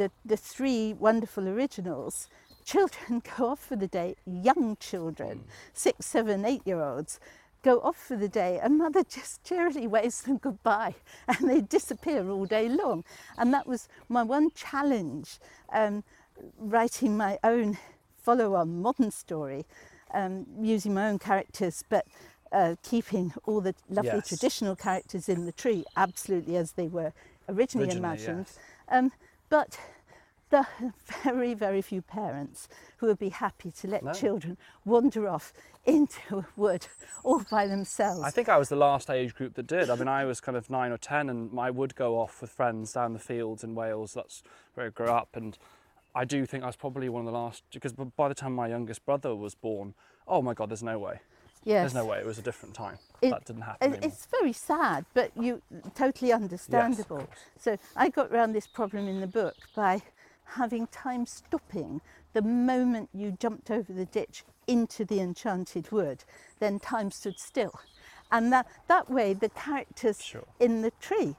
the, 0.00 0.10
the 0.24 0.36
three 0.36 0.94
wonderful 0.94 1.46
originals, 1.46 2.28
children 2.64 3.22
go 3.36 3.48
off 3.50 3.60
for 3.60 3.76
the 3.76 3.86
day, 3.86 4.16
young 4.24 4.76
children, 4.76 5.44
six, 5.74 6.06
seven, 6.06 6.44
eight 6.46 6.62
year 6.66 6.80
olds, 6.80 7.20
go 7.62 7.80
off 7.80 7.96
for 7.96 8.16
the 8.16 8.28
day 8.28 8.58
and 8.62 8.78
mother 8.78 9.04
just 9.08 9.44
cheerily 9.44 9.86
waves 9.86 10.22
them 10.22 10.38
goodbye 10.38 10.94
and 11.28 11.48
they 11.50 11.60
disappear 11.60 12.28
all 12.30 12.46
day 12.46 12.68
long. 12.68 13.04
And 13.36 13.52
that 13.52 13.66
was 13.66 13.88
my 14.08 14.22
one 14.22 14.50
challenge, 14.54 15.38
um, 15.72 16.02
writing 16.58 17.16
my 17.18 17.38
own 17.44 17.76
follow 18.22 18.54
on 18.54 18.80
modern 18.80 19.10
story, 19.10 19.66
um, 20.14 20.46
using 20.62 20.94
my 20.94 21.08
own 21.10 21.18
characters, 21.18 21.84
but 21.90 22.06
uh, 22.52 22.74
keeping 22.82 23.32
all 23.44 23.60
the 23.60 23.74
lovely 23.90 24.22
Yes. 24.22 24.28
traditional 24.28 24.74
characters 24.76 25.28
in 25.28 25.44
the 25.44 25.52
tree 25.52 25.84
absolutely 25.96 26.56
as 26.56 26.72
they 26.72 26.88
were 26.88 27.12
originally, 27.48 27.90
Originally, 27.90 27.98
imagined. 27.98 28.46
yes. 28.46 28.58
Um, 28.88 29.12
but 29.50 29.78
there 30.48 30.66
are 30.80 30.92
very, 31.22 31.54
very 31.54 31.82
few 31.82 32.00
parents 32.02 32.68
who 32.96 33.06
would 33.06 33.18
be 33.18 33.28
happy 33.28 33.70
to 33.70 33.86
let 33.88 34.02
No. 34.02 34.12
children 34.12 34.56
wander 34.84 35.28
off 35.28 35.52
into 35.84 36.38
a 36.38 36.46
wood 36.56 36.86
all 37.22 37.42
by 37.50 37.66
themselves. 37.66 38.22
I 38.22 38.30
think 38.30 38.48
I 38.48 38.56
was 38.56 38.68
the 38.68 38.76
last 38.76 39.10
age 39.10 39.34
group 39.34 39.54
that 39.54 39.66
did. 39.66 39.90
I 39.90 39.96
mean, 39.96 40.08
I 40.08 40.24
was 40.24 40.40
kind 40.40 40.56
of 40.56 40.70
nine 40.70 40.90
or 40.92 40.98
ten, 40.98 41.28
and 41.30 41.58
I 41.60 41.70
would 41.70 41.94
go 41.94 42.18
off 42.18 42.40
with 42.40 42.50
friends 42.50 42.92
down 42.92 43.12
the 43.12 43.18
fields 43.18 43.62
in 43.62 43.74
Wales. 43.74 44.14
That's 44.14 44.42
where 44.74 44.86
I 44.86 44.88
grew 44.90 45.06
up, 45.06 45.28
and 45.34 45.56
I 46.14 46.24
do 46.24 46.44
think 46.46 46.64
I 46.64 46.66
was 46.66 46.76
probably 46.76 47.08
one 47.08 47.20
of 47.20 47.26
the 47.26 47.38
last 47.38 47.62
because 47.72 47.92
by 47.92 48.28
the 48.28 48.34
time 48.34 48.54
my 48.54 48.66
youngest 48.68 49.04
brother 49.06 49.34
was 49.36 49.54
born, 49.54 49.94
oh 50.26 50.42
my 50.42 50.54
God, 50.54 50.70
there's 50.70 50.82
no 50.82 50.98
way. 50.98 51.20
Yes. 51.64 51.92
There's 51.92 51.94
no 52.04 52.08
way. 52.08 52.18
It 52.18 52.26
was 52.26 52.38
a 52.38 52.42
different 52.42 52.74
time. 52.74 52.98
It- 53.22 53.30
that 53.30 53.44
didn't 53.44 53.62
happen 53.62 53.94
it-. 53.94 54.04
It's 54.04 54.26
very 54.26 54.52
sad, 54.52 55.04
but 55.14 55.30
you 55.36 55.60
totally 55.94 56.32
understandable. 56.32 57.18
course. 57.18 57.28
so 57.58 57.76
I 57.96 58.08
got 58.08 58.30
around 58.30 58.52
this 58.52 58.66
problem 58.66 59.06
in 59.08 59.20
the 59.20 59.26
book 59.26 59.56
by 59.74 60.02
having 60.44 60.86
time 60.88 61.26
stopping 61.26 62.00
the 62.32 62.42
moment 62.42 63.08
you 63.12 63.32
jumped 63.32 63.70
over 63.70 63.92
the 63.92 64.06
ditch 64.06 64.44
into 64.66 65.04
the 65.04 65.20
enchanted 65.20 65.90
wood, 65.92 66.24
then 66.60 66.78
time 66.78 67.10
stood 67.10 67.38
still. 67.38 67.78
And 68.32 68.52
that, 68.52 68.66
that 68.88 69.10
way 69.10 69.32
the 69.34 69.48
characters 69.48 70.22
Sure. 70.22 70.44
in 70.60 70.82
the 70.82 70.92
tree 71.00 71.36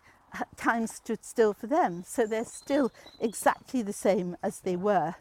time 0.55 0.87
stood 0.87 1.23
still 1.25 1.53
for 1.53 1.67
them. 1.67 2.03
So 2.05 2.25
they're 2.25 2.45
still 2.45 2.91
exactly 3.19 3.81
the 3.81 3.93
same 3.93 4.37
as 4.43 4.59
they 4.61 4.75
were 4.75 5.15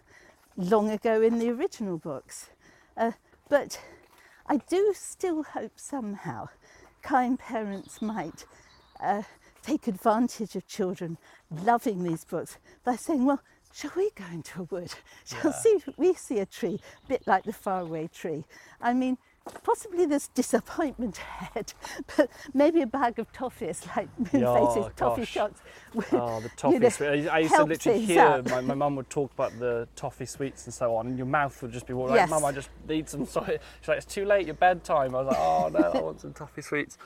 long 0.57 0.91
ago 0.91 1.21
in 1.23 1.39
the 1.39 1.51
original 1.51 1.99
books. 1.99 2.51
Uh, 2.97 3.13
but 3.49 3.81
I 4.51 4.57
do 4.57 4.93
still 4.97 5.45
hope 5.45 5.75
somehow 5.77 6.49
kind 7.03 7.39
parents 7.39 8.03
might 8.03 8.47
uh, 9.01 9.23
take 9.63 9.87
advantage 9.87 10.57
of 10.57 10.67
children 10.67 11.19
loving 11.53 12.03
these 12.03 12.25
books 12.25 12.59
by 12.85 12.97
saying, 12.97 13.25
well, 13.25 13.41
shall 13.73 13.93
we 13.97 14.11
go 14.17 14.25
into 14.33 14.63
a 14.63 14.65
wood? 14.65 14.93
Shall 15.25 15.53
see, 15.53 15.79
we 15.97 16.15
see 16.15 16.41
a 16.41 16.47
tree, 16.47 16.81
a 17.05 17.09
bit 17.09 17.29
like 17.29 17.45
the 17.45 17.53
faraway 17.53 18.09
tree? 18.13 18.45
I 18.81 18.93
mean, 18.93 19.19
possibly 19.63 20.07
this 20.07 20.29
disappointment 20.29 21.19
ahead, 21.19 21.73
but 22.17 22.31
maybe 22.55 22.83
a 22.83 22.87
bag 22.87 23.19
of 23.19 23.33
toffees, 23.33 23.87
like 23.97 24.09
Moonface's 24.19 24.77
Yeah, 24.77 24.89
toffee 24.97 25.23
gosh. 25.23 25.29
shocks. 25.29 25.61
Oh, 26.13 26.41
the 26.41 26.45
you 26.45 26.51
toffee 26.57 26.79
know, 26.79 26.89
sweet. 26.89 27.29
I 27.29 27.39
used 27.41 27.55
to 27.55 27.65
literally 27.65 28.01
hear 28.05 28.43
my, 28.49 28.61
my 28.61 28.75
mum 28.75 28.97
would 28.97 29.11
talk 29.11 29.33
about 29.33 29.59
the 29.59 29.89
toffee 29.97 30.27
sweets 30.27 30.67
and 30.67 30.75
so 30.75 30.95
on, 30.97 31.07
and 31.09 31.17
your 31.17 31.27
mouth 31.27 31.61
would 31.63 31.73
just 31.73 31.87
be 31.87 31.95
like, 31.95 32.15
Yes. 32.15 32.31
Mum, 32.31 32.45
I 32.45 32.53
just 32.53 32.71
need 32.89 33.09
some. 33.09 33.25
Sorry. 33.31 33.59
She's 33.81 33.89
like, 33.89 33.99
it's 33.99 34.07
too 34.07 34.25
late, 34.25 34.47
your 34.47 34.55
bedtime. 34.55 35.15
I 35.15 35.23
was 35.23 35.29
like, 35.29 35.39
oh 35.39 35.69
no, 35.73 35.99
I 35.99 36.01
want 36.01 36.21
some 36.21 36.33
toffee 36.33 36.63
sweets. 36.63 36.99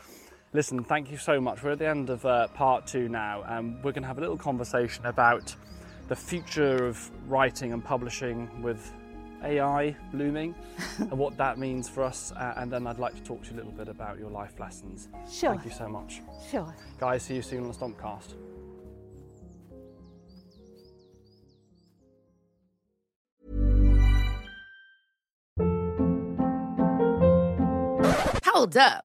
Listen, 0.53 0.85
thank 0.85 1.11
you 1.11 1.17
so 1.19 1.41
much. 1.41 1.63
We're 1.63 1.73
at 1.73 1.79
the 1.81 1.89
end 1.89 2.11
of 2.11 2.25
uh, 2.25 2.47
part 2.49 2.87
two 2.87 3.09
now, 3.09 3.43
and 3.49 3.77
we're 3.83 3.93
going 3.93 4.03
to 4.03 4.09
have 4.09 4.19
a 4.19 4.21
little 4.21 4.37
conversation 4.37 5.05
about 5.07 5.55
the 6.09 6.15
future 6.15 6.85
of 6.87 7.11
writing 7.29 7.73
and 7.73 7.85
publishing 7.85 8.49
with 8.63 8.93
AI 9.45 9.95
blooming 10.13 10.55
and 10.99 11.13
what 11.13 11.37
that 11.37 11.59
means 11.59 11.89
for 11.89 12.03
us. 12.03 12.33
Uh, 12.33 12.55
and 12.57 12.71
then 12.73 12.87
I'd 12.87 12.99
like 12.99 13.15
to 13.15 13.23
talk 13.23 13.43
to 13.45 13.51
you 13.51 13.57
a 13.57 13.59
little 13.59 13.73
bit 13.73 13.89
about 13.89 14.19
your 14.19 14.31
life 14.31 14.59
lessons. 14.59 15.09
Sure, 15.31 15.51
Thank 15.51 15.65
you 15.67 15.71
so 15.71 15.89
much. 15.89 16.21
sure. 16.51 16.75
Guys, 16.99 17.23
see 17.23 17.35
you 17.37 17.43
soon 17.43 17.63
on 17.65 17.69
the 17.69 17.75
Stompcast. 17.75 18.35
Hold 28.45 28.77
up. 28.77 29.05